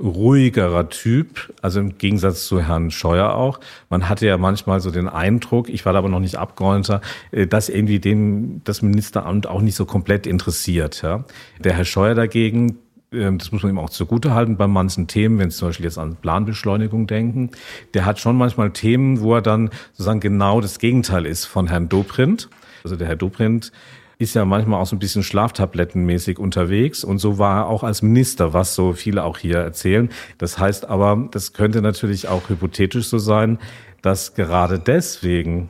ruhigerer 0.02 0.88
Typ, 0.88 1.52
also 1.62 1.80
im 1.80 1.96
Gegensatz 1.96 2.46
zu 2.46 2.60
Herrn 2.60 2.90
Scheuer 2.90 3.34
auch. 3.34 3.60
Man 3.88 4.08
hatte 4.08 4.26
ja 4.26 4.36
manchmal 4.36 4.80
so 4.80 4.90
den 4.90 5.08
Eindruck, 5.08 5.68
ich 5.68 5.86
war 5.86 5.92
da 5.92 6.00
aber 6.00 6.08
noch 6.08 6.20
nicht 6.20 6.36
Abgeordneter, 6.36 7.00
äh, 7.30 7.46
dass 7.46 7.68
irgendwie 7.68 8.00
den, 8.00 8.62
das 8.64 8.82
Ministeramt 8.82 9.46
auch 9.46 9.60
nicht 9.60 9.76
so 9.76 9.86
komplett 9.86 10.26
interessiert. 10.26 11.02
Ja. 11.02 11.24
Der 11.60 11.74
Herr 11.74 11.84
Scheuer 11.84 12.14
dagegen, 12.14 12.78
das 13.12 13.52
muss 13.52 13.62
man 13.62 13.72
ihm 13.72 13.78
auch 13.78 13.90
zugutehalten 13.90 14.56
bei 14.56 14.66
manchen 14.66 15.06
Themen, 15.06 15.38
wenn 15.38 15.50
Sie 15.50 15.58
zum 15.58 15.68
Beispiel 15.68 15.84
jetzt 15.84 15.98
an 15.98 16.16
Planbeschleunigung 16.16 17.06
denken, 17.06 17.50
der 17.94 18.06
hat 18.06 18.18
schon 18.18 18.36
manchmal 18.36 18.70
Themen, 18.70 19.20
wo 19.20 19.34
er 19.34 19.42
dann 19.42 19.70
sozusagen 19.92 20.20
genau 20.20 20.60
das 20.60 20.78
Gegenteil 20.78 21.26
ist 21.26 21.44
von 21.44 21.68
Herrn 21.68 21.88
Dobrindt. 21.88 22.48
Also 22.84 22.96
der 22.96 23.08
Herr 23.08 23.16
Dobrindt 23.16 23.70
ist 24.18 24.34
ja 24.34 24.44
manchmal 24.44 24.80
auch 24.80 24.86
so 24.86 24.96
ein 24.96 25.00
bisschen 25.00 25.22
schlaftablettenmäßig 25.22 26.38
unterwegs 26.38 27.04
und 27.04 27.18
so 27.18 27.38
war 27.38 27.62
er 27.62 27.66
auch 27.66 27.82
als 27.82 28.02
Minister, 28.02 28.52
was 28.52 28.74
so 28.74 28.92
viele 28.92 29.24
auch 29.24 29.36
hier 29.36 29.58
erzählen. 29.58 30.10
Das 30.38 30.58
heißt 30.58 30.88
aber, 30.88 31.28
das 31.30 31.52
könnte 31.52 31.82
natürlich 31.82 32.28
auch 32.28 32.48
hypothetisch 32.48 33.06
so 33.06 33.18
sein, 33.18 33.58
dass 34.00 34.34
gerade 34.34 34.78
deswegen 34.78 35.68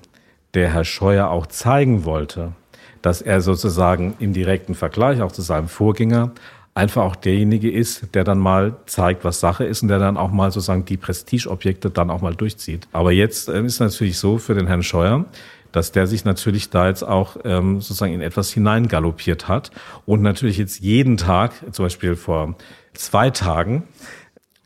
der 0.54 0.72
Herr 0.72 0.84
Scheuer 0.84 1.28
auch 1.28 1.46
zeigen 1.46 2.04
wollte, 2.04 2.52
dass 3.00 3.22
er 3.22 3.40
sozusagen 3.40 4.14
im 4.18 4.32
direkten 4.32 4.74
Vergleich 4.74 5.22
auch 5.22 5.32
zu 5.32 5.42
seinem 5.42 5.68
Vorgänger 5.68 6.32
einfach 6.74 7.02
auch 7.02 7.16
derjenige 7.16 7.70
ist, 7.70 8.14
der 8.14 8.24
dann 8.24 8.38
mal 8.38 8.76
zeigt, 8.86 9.24
was 9.24 9.40
Sache 9.40 9.64
ist 9.64 9.82
und 9.82 9.88
der 9.88 9.98
dann 9.98 10.16
auch 10.16 10.30
mal 10.30 10.50
sozusagen 10.50 10.84
die 10.84 10.96
Prestigeobjekte 10.96 11.90
dann 11.90 12.10
auch 12.10 12.22
mal 12.22 12.34
durchzieht. 12.34 12.88
Aber 12.92 13.12
jetzt 13.12 13.48
äh, 13.48 13.62
ist 13.62 13.80
natürlich 13.80 14.18
so 14.18 14.38
für 14.38 14.54
den 14.54 14.66
Herrn 14.66 14.82
Scheuer, 14.82 15.26
dass 15.70 15.92
der 15.92 16.06
sich 16.06 16.24
natürlich 16.24 16.70
da 16.70 16.88
jetzt 16.88 17.02
auch 17.02 17.36
ähm, 17.44 17.80
sozusagen 17.80 18.12
in 18.12 18.20
etwas 18.20 18.52
hineingaloppiert 18.52 19.48
hat 19.48 19.70
und 20.06 20.22
natürlich 20.22 20.58
jetzt 20.58 20.80
jeden 20.80 21.16
Tag, 21.16 21.52
zum 21.72 21.84
Beispiel 21.86 22.16
vor 22.16 22.56
zwei 22.94 23.30
Tagen, 23.30 23.84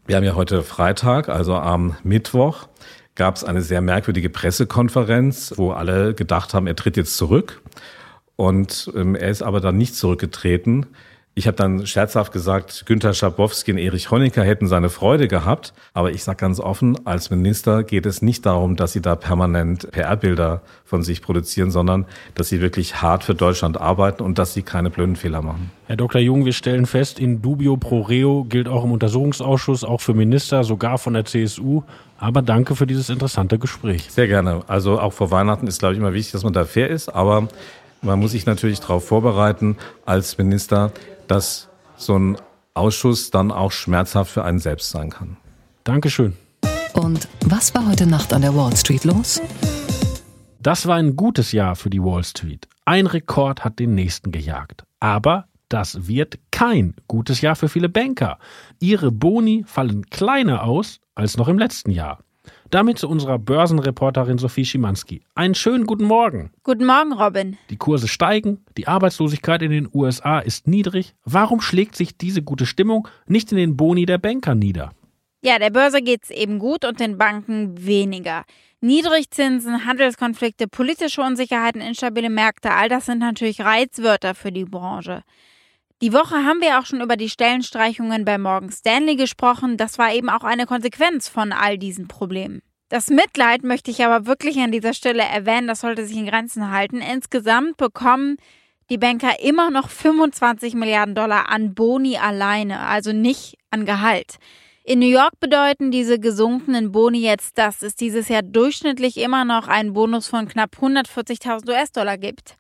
wir 0.07 0.17
haben 0.17 0.25
ja 0.25 0.35
heute 0.35 0.63
Freitag, 0.63 1.29
also 1.29 1.55
am 1.55 1.97
Mittwoch, 2.05 2.69
gab 3.17 3.37
es 3.37 3.45
eine 3.45 3.63
sehr 3.63 3.81
merkwürdige 3.81 4.31
Pressekonferenz, 4.31 5.55
wo 5.57 5.73
alle 5.73 6.15
gedacht 6.15 6.55
haben, 6.55 6.67
er 6.67 6.77
tritt 6.77 6.97
jetzt 6.97 7.17
zurück. 7.17 7.63
Und 8.37 8.93
ähm, 8.95 9.15
er 9.15 9.31
ist 9.31 9.43
aber 9.43 9.61
dann 9.61 9.79
nicht 9.79 9.97
zurückgetreten, 9.97 10.87
ich 11.39 11.47
habe 11.47 11.55
dann 11.55 11.87
scherzhaft 11.87 12.33
gesagt, 12.33 12.87
Günter 12.87 13.13
Schabowski 13.13 13.71
und 13.71 13.77
Erich 13.77 14.11
Honecker 14.11 14.43
hätten 14.43 14.69
seine 14.69 14.89
Freude 14.89 15.29
gehabt. 15.29 15.75
Aber 15.93 16.11
ich 16.11 16.25
sage 16.25 16.39
ganz 16.39 16.61
offen, 16.61 17.07
als 17.07 17.29
Minister 17.29 17.85
geht 17.85 18.07
es 18.07 18.23
nicht 18.23 18.47
darum, 18.47 18.75
dass 18.75 18.95
sie 18.95 19.03
da 19.03 19.17
permanent 19.17 19.91
PR-Bilder 19.93 20.63
von 20.87 21.03
sich 21.03 21.21
produzieren, 21.21 21.71
sondern 21.71 22.07
dass 22.35 22.49
sie 22.49 22.63
wirklich 22.63 23.03
hart 23.03 23.23
für 23.23 23.35
Deutschland 23.35 23.79
arbeiten 23.79 24.23
und 24.23 24.39
dass 24.39 24.55
sie 24.55 24.63
keine 24.63 24.89
blöden 24.89 25.15
Fehler 25.15 25.43
machen. 25.43 25.71
Herr 25.89 25.97
Dr. 25.97 26.23
Jung, 26.23 26.47
wir 26.47 26.55
stellen 26.55 26.87
fest, 26.87 27.19
in 27.19 27.43
dubio 27.43 27.77
pro 27.77 28.01
reo 28.01 28.45
gilt 28.49 28.67
auch 28.67 28.85
im 28.85 28.93
Untersuchungsausschuss, 28.93 29.85
auch 29.85 30.01
für 30.01 30.15
Minister, 30.15 30.65
sogar 30.65 30.97
von 30.97 31.13
der 31.13 31.27
CSU. 31.27 31.83
Aber 32.19 32.41
danke 32.41 32.75
für 32.75 32.87
dieses 32.87 33.11
interessante 33.11 33.59
Gespräch. 33.59 34.11
Sehr 34.11 34.27
gerne. 34.27 34.63
Also 34.69 34.99
auch 34.99 35.13
vor 35.13 35.31
Weihnachten 35.31 35.67
ist, 35.67 35.81
glaube 35.81 35.93
ich, 35.93 36.01
immer 36.01 36.15
wichtig, 36.15 36.33
dass 36.33 36.45
man 36.45 36.55
da 36.55 36.65
fair 36.65 36.89
ist. 36.89 37.11
Aber 37.11 37.49
man 38.01 38.19
muss 38.19 38.31
sich 38.31 38.47
natürlich 38.47 38.81
darauf 38.81 39.07
vorbereiten 39.07 39.77
als 40.07 40.39
Minister, 40.39 40.93
dass 41.29 41.69
so 41.97 42.19
ein 42.19 42.37
Ausschuss 42.75 43.31
dann 43.31 43.51
auch 43.51 43.73
schmerzhaft 43.73 44.31
für 44.31 44.45
einen 44.45 44.59
selbst 44.59 44.91
sein 44.91 45.11
kann. 45.11 45.37
Dankeschön. 45.85 46.37
Und 46.95 47.29
was 47.45 47.75
war 47.75 47.87
heute 47.87 48.07
Nacht 48.07 48.33
an 48.33 48.43
der 48.43 48.55
Wall 48.55 48.77
Street 48.77 49.05
los? 49.05 49.41
Das 50.61 50.87
war 50.87 50.97
ein 50.97 51.15
gutes 51.15 51.53
Jahr 51.53 51.77
für 51.77 51.91
die 51.91 52.03
Wall 52.03 52.25
Street. 52.25 52.67
Ein 52.85 53.07
Rekord 53.07 53.65
hat 53.65 53.79
den 53.79 53.95
nächsten 53.95 54.33
gejagt. 54.33 54.85
Aber 55.01 55.47
das 55.69 56.07
wird 56.07 56.39
kein 56.51 56.95
gutes 57.09 57.41
Jahr 57.41 57.57
für 57.57 57.69
viele 57.69 57.89
Banker. 57.89 58.39
Ihre 58.81 59.11
Boni 59.11 59.65
fallen 59.67 60.07
kleiner 60.07 60.65
aus 60.65 61.01
als 61.15 61.37
noch 61.37 61.49
im 61.49 61.59
letzten 61.59 61.91
Jahr. 61.91 62.21
Damit 62.71 62.99
zu 62.99 63.09
unserer 63.09 63.39
Börsenreporterin 63.39 64.39
Sophie 64.39 64.65
Schimanski. 64.65 65.23
Einen 65.35 65.55
schönen 65.55 65.87
guten 65.87 66.05
Morgen. 66.05 66.51
Guten 66.65 66.85
Morgen, 66.85 67.13
Robin. 67.13 67.57
Die 67.71 67.77
Kurse 67.77 68.09
steigen, 68.09 68.65
die 68.77 68.89
Arbeitslosigkeit 68.89 69.63
in 69.63 69.71
den 69.71 69.89
USA 69.95 70.41
ist 70.41 70.67
niedrig. 70.67 71.15
Warum 71.25 71.61
schlägt 71.61 71.95
sich 71.95 72.17
diese 72.17 72.43
gute 72.43 72.67
Stimmung 72.67 73.07
nicht 73.27 73.53
in 73.53 73.59
den 73.59 73.77
Boni 73.77 74.05
der 74.05 74.19
Banker 74.19 74.55
nieder? 74.55 74.93
Ja, 75.43 75.61
der 75.61 75.71
Börse 75.71 76.03
geht's 76.03 76.31
eben 76.31 76.59
gut 76.59 76.85
und 76.85 76.99
den 76.99 77.19
Banken 77.19 77.87
weniger. 77.87 78.45
Niedrigzinsen, 78.81 79.87
Handelskonflikte, 79.87 80.67
politische 80.67 81.23
Unsicherheiten, 81.23 81.81
instabile 81.81 82.31
Märkte, 82.31 82.73
all 82.73 82.89
das 82.89 83.07
sind 83.07 83.21
natürlich 83.21 83.61
Reizwörter 83.61 84.35
für 84.35 84.51
die 84.51 84.65
Branche. 84.65 85.23
Die 86.03 86.13
Woche 86.13 86.45
haben 86.45 86.61
wir 86.61 86.79
auch 86.79 86.85
schon 86.85 87.01
über 87.01 87.17
die 87.17 87.31
Stellenstreichungen 87.31 88.27
bei 88.27 88.37
Morgan 88.37 88.71
Stanley 88.71 89.17
gesprochen. 89.17 89.79
Das 89.79 89.99
war 89.99 90.13
eben 90.13 90.29
auch 90.29 90.45
eine 90.45 90.67
Konsequenz 90.67 91.27
von 91.29 91.53
all 91.53 91.79
diesen 91.79 92.07
Problemen. 92.07 92.61
Das 92.91 93.09
Mitleid 93.09 93.65
möchte 93.65 93.91
ich 93.91 94.05
aber 94.05 94.27
wirklich 94.27 94.59
an 94.59 94.73
dieser 94.73 94.93
Stelle 94.93 95.23
erwähnen, 95.23 95.67
das 95.67 95.81
sollte 95.81 96.07
sich 96.07 96.17
in 96.19 96.27
Grenzen 96.27 96.71
halten. 96.71 97.01
Insgesamt 97.01 97.79
bekommen 97.79 98.37
die 98.91 98.99
Banker 98.99 99.41
immer 99.41 99.71
noch 99.71 99.89
25 99.89 100.75
Milliarden 100.75 101.15
Dollar 101.15 101.49
an 101.49 101.75
Boni 101.75 102.19
alleine, 102.19 102.81
also 102.81 103.13
nicht 103.13 103.57
an 103.71 103.87
Gehalt. 103.87 104.37
In 104.85 105.01
New 105.01 105.09
York 105.09 105.41
bedeuten 105.41 105.91
diese 105.91 106.21
gesunkenen 106.21 106.93
Boni 106.93 107.19
jetzt, 107.19 107.59
dass 107.59 107.83
es 107.83 107.97
dieses 107.97 108.29
Jahr 108.29 108.43
durchschnittlich 108.43 109.17
immer 109.17 109.45
noch 109.45 109.67
einen 109.67 109.95
Bonus 109.95 110.29
von 110.29 110.47
knapp 110.47 110.77
140.000 110.81 111.69
US-Dollar 111.69 112.19
gibt. 112.19 112.57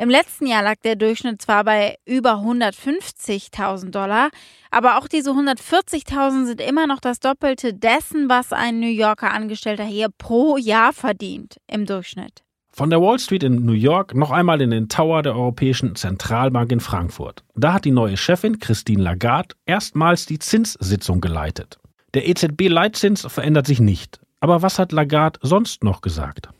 Im 0.00 0.10
letzten 0.10 0.46
Jahr 0.46 0.62
lag 0.62 0.76
der 0.84 0.94
Durchschnitt 0.94 1.42
zwar 1.42 1.64
bei 1.64 1.96
über 2.06 2.34
150.000 2.34 3.90
Dollar, 3.90 4.30
aber 4.70 4.96
auch 4.96 5.08
diese 5.08 5.32
140.000 5.32 6.46
sind 6.46 6.60
immer 6.60 6.86
noch 6.86 7.00
das 7.00 7.18
Doppelte 7.18 7.74
dessen, 7.74 8.28
was 8.28 8.52
ein 8.52 8.78
New 8.78 8.86
Yorker 8.86 9.32
Angestellter 9.32 9.82
hier 9.82 10.08
pro 10.16 10.56
Jahr 10.56 10.92
verdient 10.92 11.56
im 11.66 11.84
Durchschnitt. 11.84 12.44
Von 12.70 12.90
der 12.90 13.00
Wall 13.00 13.18
Street 13.18 13.42
in 13.42 13.64
New 13.64 13.72
York 13.72 14.14
noch 14.14 14.30
einmal 14.30 14.60
in 14.60 14.70
den 14.70 14.88
Tower 14.88 15.22
der 15.22 15.34
Europäischen 15.34 15.96
Zentralbank 15.96 16.70
in 16.70 16.78
Frankfurt. 16.78 17.42
Da 17.56 17.72
hat 17.72 17.84
die 17.84 17.90
neue 17.90 18.16
Chefin 18.16 18.60
Christine 18.60 19.02
Lagarde 19.02 19.56
erstmals 19.66 20.26
die 20.26 20.38
Zinssitzung 20.38 21.20
geleitet. 21.20 21.80
Der 22.14 22.28
EZB-Leitzins 22.28 23.26
verändert 23.28 23.66
sich 23.66 23.80
nicht. 23.80 24.20
Aber 24.38 24.62
was 24.62 24.78
hat 24.78 24.92
Lagarde 24.92 25.40
sonst 25.42 25.82
noch 25.82 26.02
gesagt? 26.02 26.50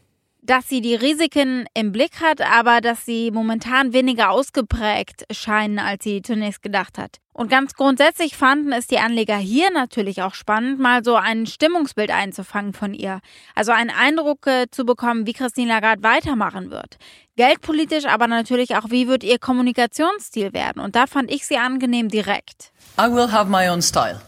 Dass 0.49 0.67
sie 0.67 0.81
die 0.81 0.95
Risiken 0.95 1.67
im 1.75 1.93
Blick 1.93 2.23
hat, 2.23 2.41
aber 2.41 2.81
dass 2.81 3.05
sie 3.05 3.31
momentan 3.31 3.93
weniger 3.93 4.31
ausgeprägt 4.31 5.27
scheinen, 5.31 5.79
als 5.79 6.05
sie 6.05 6.23
zunächst 6.23 6.63
gedacht 6.63 6.97
hat. 6.97 7.17
Und 7.35 7.51
ganz 7.51 7.75
grundsätzlich 7.75 8.35
fanden 8.35 8.73
es 8.73 8.87
die 8.87 8.99
Anleger 8.99 9.37
hier 9.37 9.71
natürlich 9.71 10.23
auch 10.23 10.35
spannend, 10.35 10.81
mal 10.81 11.05
so 11.05 11.17
ein 11.17 11.47
Stimmungsbild 11.47 12.11
einzufangen 12.11 12.73
von 12.73 12.95
ihr. 12.95 13.21
Also 13.55 13.73
einen 13.73 13.91
Eindruck 13.91 14.47
äh, 14.47 14.67
zu 14.71 14.87
bekommen, 14.87 15.27
wie 15.27 15.35
Christine 15.35 15.69
Lagarde 15.69 16.03
weitermachen 16.03 16.71
wird. 16.71 16.97
Geldpolitisch, 17.37 18.07
aber 18.07 18.27
natürlich 18.27 18.75
auch, 18.75 18.89
wie 18.89 19.07
wird 19.07 19.25
ihr 19.25 19.39
Kommunikationsstil 19.39 20.55
werden. 20.55 20.81
Und 20.83 20.97
da 20.97 21.07
fand 21.07 21.31
ich 21.31 21.47
sie 21.47 21.59
angenehm 21.59 22.09
direkt. 22.09 22.73
I 22.99 23.13
will 23.13 23.31
have 23.31 23.51
my 23.51 23.69
own 23.69 23.83
style. 23.83 24.21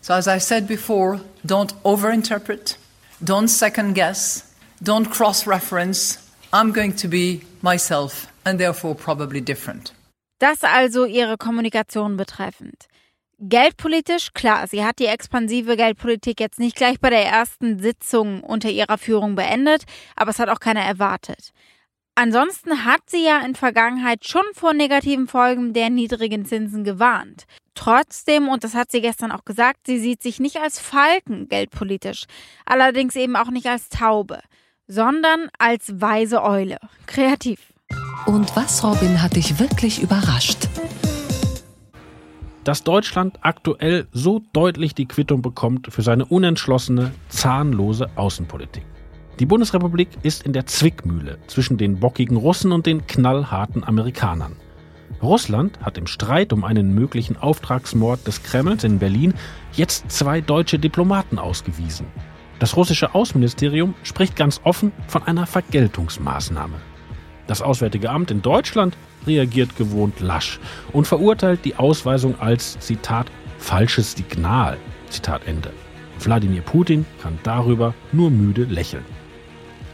So 0.00 0.12
as 0.14 0.26
I 0.26 0.40
said 0.40 0.66
before, 0.66 1.20
don't 1.46 1.74
overinterpret, 1.84 2.76
don't 3.24 3.48
second 3.48 3.94
guess. 3.94 4.53
Don't 4.84 5.10
cross 5.10 5.46
reference. 5.46 6.18
I'm 6.52 6.70
going 6.70 6.94
to 6.96 7.08
be 7.08 7.40
myself 7.62 8.26
and 8.44 8.60
therefore 8.60 8.94
probably 8.94 9.40
different. 9.40 9.94
Das 10.40 10.62
also 10.62 11.06
ihre 11.06 11.38
Kommunikation 11.38 12.18
betreffend. 12.18 12.84
Geldpolitisch, 13.38 14.34
klar, 14.34 14.66
sie 14.66 14.84
hat 14.84 14.98
die 14.98 15.06
expansive 15.06 15.78
Geldpolitik 15.78 16.38
jetzt 16.38 16.58
nicht 16.58 16.76
gleich 16.76 17.00
bei 17.00 17.08
der 17.08 17.24
ersten 17.24 17.78
Sitzung 17.78 18.42
unter 18.42 18.68
ihrer 18.68 18.98
Führung 18.98 19.36
beendet, 19.36 19.84
aber 20.16 20.32
es 20.32 20.38
hat 20.38 20.50
auch 20.50 20.60
keiner 20.60 20.82
erwartet. 20.82 21.52
Ansonsten 22.14 22.84
hat 22.84 23.00
sie 23.06 23.24
ja 23.24 23.40
in 23.40 23.54
Vergangenheit 23.54 24.26
schon 24.26 24.44
vor 24.52 24.74
negativen 24.74 25.28
Folgen 25.28 25.72
der 25.72 25.88
niedrigen 25.88 26.44
Zinsen 26.44 26.84
gewarnt. 26.84 27.44
Trotzdem, 27.74 28.50
und 28.50 28.64
das 28.64 28.74
hat 28.74 28.90
sie 28.90 29.00
gestern 29.00 29.32
auch 29.32 29.46
gesagt, 29.46 29.86
sie 29.86 29.98
sieht 29.98 30.22
sich 30.22 30.40
nicht 30.40 30.58
als 30.58 30.78
Falken 30.78 31.48
geldpolitisch, 31.48 32.24
allerdings 32.66 33.16
eben 33.16 33.34
auch 33.34 33.50
nicht 33.50 33.66
als 33.66 33.88
Taube 33.88 34.40
sondern 34.86 35.48
als 35.58 36.00
weise 36.00 36.42
Eule. 36.42 36.78
Kreativ. 37.06 37.72
Und 38.26 38.54
was, 38.56 38.82
Robin, 38.82 39.22
hat 39.22 39.36
dich 39.36 39.58
wirklich 39.58 40.02
überrascht? 40.02 40.68
Dass 42.64 42.82
Deutschland 42.82 43.38
aktuell 43.42 44.06
so 44.12 44.40
deutlich 44.54 44.94
die 44.94 45.06
Quittung 45.06 45.42
bekommt 45.42 45.92
für 45.92 46.00
seine 46.00 46.24
unentschlossene, 46.24 47.12
zahnlose 47.28 48.08
Außenpolitik. 48.16 48.84
Die 49.38 49.46
Bundesrepublik 49.46 50.08
ist 50.22 50.44
in 50.44 50.52
der 50.52 50.66
Zwickmühle 50.66 51.38
zwischen 51.48 51.76
den 51.76 52.00
bockigen 52.00 52.36
Russen 52.36 52.72
und 52.72 52.86
den 52.86 53.06
knallharten 53.06 53.84
Amerikanern. 53.84 54.56
Russland 55.22 55.80
hat 55.80 55.98
im 55.98 56.06
Streit 56.06 56.52
um 56.52 56.64
einen 56.64 56.94
möglichen 56.94 57.36
Auftragsmord 57.36 58.26
des 58.26 58.42
Kremls 58.42 58.84
in 58.84 58.98
Berlin 58.98 59.34
jetzt 59.72 60.10
zwei 60.10 60.40
deutsche 60.40 60.78
Diplomaten 60.78 61.38
ausgewiesen. 61.38 62.06
Das 62.64 62.78
russische 62.78 63.14
Außenministerium 63.14 63.92
spricht 64.04 64.36
ganz 64.36 64.62
offen 64.64 64.90
von 65.06 65.22
einer 65.24 65.44
Vergeltungsmaßnahme. 65.44 66.76
Das 67.46 67.60
Auswärtige 67.60 68.08
Amt 68.08 68.30
in 68.30 68.40
Deutschland 68.40 68.96
reagiert 69.26 69.76
gewohnt 69.76 70.20
lasch 70.20 70.58
und 70.90 71.06
verurteilt 71.06 71.66
die 71.66 71.76
Ausweisung 71.76 72.40
als, 72.40 72.78
Zitat, 72.78 73.26
falsches 73.58 74.12
Signal. 74.12 74.78
Zitat 75.10 75.46
Ende. 75.46 75.74
Wladimir 76.20 76.62
Putin 76.62 77.04
kann 77.20 77.38
darüber 77.42 77.92
nur 78.12 78.30
müde 78.30 78.64
lächeln. 78.64 79.04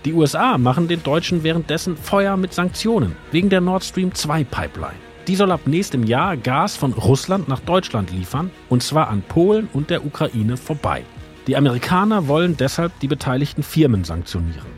Die 0.04 0.12
USA 0.12 0.56
machen 0.56 0.86
den 0.86 1.02
Deutschen 1.02 1.42
währenddessen 1.42 1.96
Feuer 1.96 2.36
mit 2.36 2.54
Sanktionen 2.54 3.16
wegen 3.32 3.48
der 3.48 3.62
Nord 3.62 3.82
Stream 3.82 4.14
2 4.14 4.44
Pipeline. 4.44 5.00
Die 5.26 5.34
soll 5.34 5.50
ab 5.50 5.62
nächstem 5.64 6.04
Jahr 6.04 6.36
Gas 6.36 6.76
von 6.76 6.92
Russland 6.92 7.48
nach 7.48 7.58
Deutschland 7.58 8.12
liefern, 8.12 8.52
und 8.68 8.84
zwar 8.84 9.08
an 9.08 9.22
Polen 9.22 9.68
und 9.72 9.90
der 9.90 10.06
Ukraine 10.06 10.56
vorbei. 10.56 11.02
Die 11.50 11.56
Amerikaner 11.56 12.28
wollen 12.28 12.56
deshalb 12.56 12.96
die 13.00 13.08
beteiligten 13.08 13.64
Firmen 13.64 14.04
sanktionieren. 14.04 14.70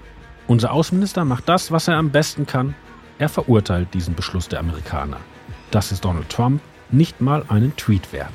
Unser 0.46 0.72
Außenminister 0.72 1.22
macht 1.26 1.46
das, 1.46 1.70
was 1.70 1.86
er 1.86 1.96
am 1.96 2.08
besten 2.08 2.46
kann. 2.46 2.74
Er 3.18 3.28
verurteilt 3.28 3.92
diesen 3.92 4.14
Beschluss 4.14 4.48
der 4.48 4.60
Amerikaner. 4.60 5.18
Das 5.70 5.92
ist 5.92 6.02
Donald 6.02 6.30
Trump 6.30 6.62
nicht 6.90 7.20
mal 7.20 7.44
einen 7.48 7.76
Tweet 7.76 8.10
wert. 8.14 8.32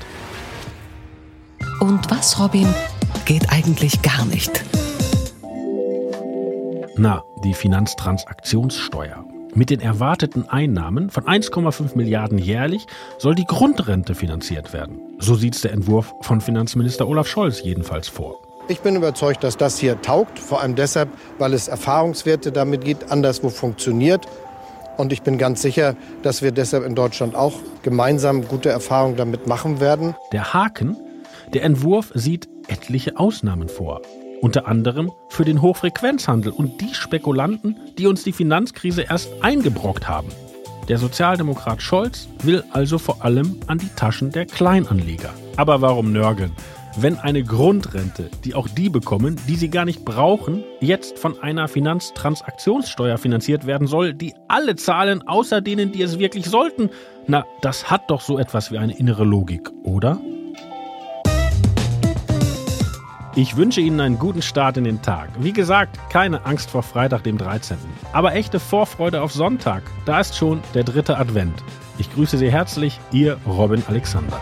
Und 1.79 2.11
was, 2.11 2.39
Robin, 2.39 2.71
geht 3.25 3.49
eigentlich 3.49 4.03
gar 4.03 4.23
nicht? 4.25 4.63
Na, 6.95 7.23
die 7.43 7.55
Finanztransaktionssteuer. 7.55 9.26
Mit 9.57 9.71
den 9.71 9.79
erwarteten 9.79 10.47
Einnahmen 10.47 11.09
von 11.09 11.23
1,5 11.23 11.97
Milliarden 11.97 12.37
jährlich 12.37 12.85
soll 13.17 13.33
die 13.33 13.45
Grundrente 13.45 14.13
finanziert 14.13 14.71
werden. 14.71 14.99
So 15.17 15.33
sieht 15.33 15.55
es 15.55 15.61
der 15.61 15.73
Entwurf 15.73 16.13
von 16.21 16.41
Finanzminister 16.41 17.07
Olaf 17.07 17.25
Scholz 17.25 17.63
jedenfalls 17.63 18.07
vor. 18.07 18.39
Ich 18.67 18.81
bin 18.81 18.95
überzeugt, 18.95 19.43
dass 19.43 19.57
das 19.57 19.79
hier 19.79 19.99
taugt, 20.03 20.37
vor 20.37 20.61
allem 20.61 20.75
deshalb, 20.75 21.09
weil 21.39 21.55
es 21.55 21.69
Erfahrungswerte 21.69 22.51
damit 22.51 22.85
gibt, 22.85 23.11
anderswo 23.11 23.49
funktioniert. 23.49 24.27
Und 24.95 25.11
ich 25.11 25.23
bin 25.23 25.39
ganz 25.39 25.63
sicher, 25.63 25.95
dass 26.21 26.43
wir 26.43 26.51
deshalb 26.51 26.85
in 26.85 26.93
Deutschland 26.93 27.33
auch 27.33 27.55
gemeinsam 27.81 28.47
gute 28.47 28.69
Erfahrungen 28.69 29.15
damit 29.15 29.47
machen 29.47 29.79
werden. 29.79 30.15
Der 30.33 30.53
Haken, 30.53 30.95
der 31.51 31.63
Entwurf 31.63 32.11
sieht 32.13 32.47
etliche 32.67 33.17
Ausnahmen 33.17 33.69
vor. 33.69 34.03
Unter 34.41 34.67
anderem 34.67 35.11
für 35.29 35.45
den 35.45 35.61
Hochfrequenzhandel 35.61 36.51
und 36.51 36.79
die 36.79 36.93
Spekulanten, 36.93 37.75
die 37.97 38.07
uns 38.07 38.23
die 38.23 38.31
Finanzkrise 38.31 39.03
erst 39.03 39.29
eingebrockt 39.41 40.07
haben. 40.07 40.27
Der 40.87 40.97
Sozialdemokrat 40.97 41.81
Scholz 41.81 42.29
will 42.43 42.63
also 42.71 42.97
vor 42.97 43.25
allem 43.25 43.59
an 43.67 43.77
die 43.77 43.89
Taschen 43.95 44.31
der 44.31 44.45
Kleinanleger. 44.45 45.33
Aber 45.57 45.81
warum 45.81 46.13
nörgeln? 46.13 46.51
Wenn 46.99 47.17
eine 47.17 47.43
Grundrente, 47.43 48.29
die 48.43 48.55
auch 48.55 48.67
die 48.67 48.89
bekommen, 48.89 49.35
die 49.47 49.55
sie 49.55 49.69
gar 49.69 49.85
nicht 49.85 50.05
brauchen, 50.05 50.63
jetzt 50.79 51.19
von 51.19 51.39
einer 51.41 51.67
Finanztransaktionssteuer 51.67 53.17
finanziert 53.17 53.67
werden 53.67 53.85
soll, 53.85 54.13
die 54.13 54.33
alle 54.47 54.75
zahlen, 54.75 55.27
außer 55.27 55.61
denen, 55.61 55.91
die 55.91 56.01
es 56.01 56.17
wirklich 56.17 56.47
sollten, 56.47 56.89
na, 57.27 57.45
das 57.61 57.91
hat 57.91 58.09
doch 58.09 58.21
so 58.21 58.39
etwas 58.39 58.71
wie 58.71 58.77
eine 58.77 58.97
innere 58.97 59.25
Logik, 59.25 59.69
oder? 59.83 60.19
Ich 63.37 63.55
wünsche 63.55 63.81
Ihnen 63.81 63.99
einen 64.01 64.17
guten 64.17 64.41
Start 64.41 64.77
in 64.77 64.83
den 64.83 65.03
Tag. 65.03 65.29
Wie 65.37 65.53
gesagt, 65.53 65.99
keine 66.09 66.43
Angst 66.47 66.71
vor 66.71 66.81
Freitag, 66.81 67.21
dem 67.21 67.37
13. 67.37 67.77
Aber 68.11 68.33
echte 68.33 68.59
Vorfreude 68.59 69.21
auf 69.21 69.31
Sonntag. 69.31 69.83
Da 70.05 70.19
ist 70.19 70.35
schon 70.35 70.59
der 70.73 70.83
dritte 70.83 71.19
Advent. 71.19 71.63
Ich 71.99 72.11
grüße 72.11 72.39
Sie 72.39 72.49
herzlich, 72.51 72.99
Ihr 73.11 73.37
Robin 73.45 73.83
Alexander. 73.87 74.41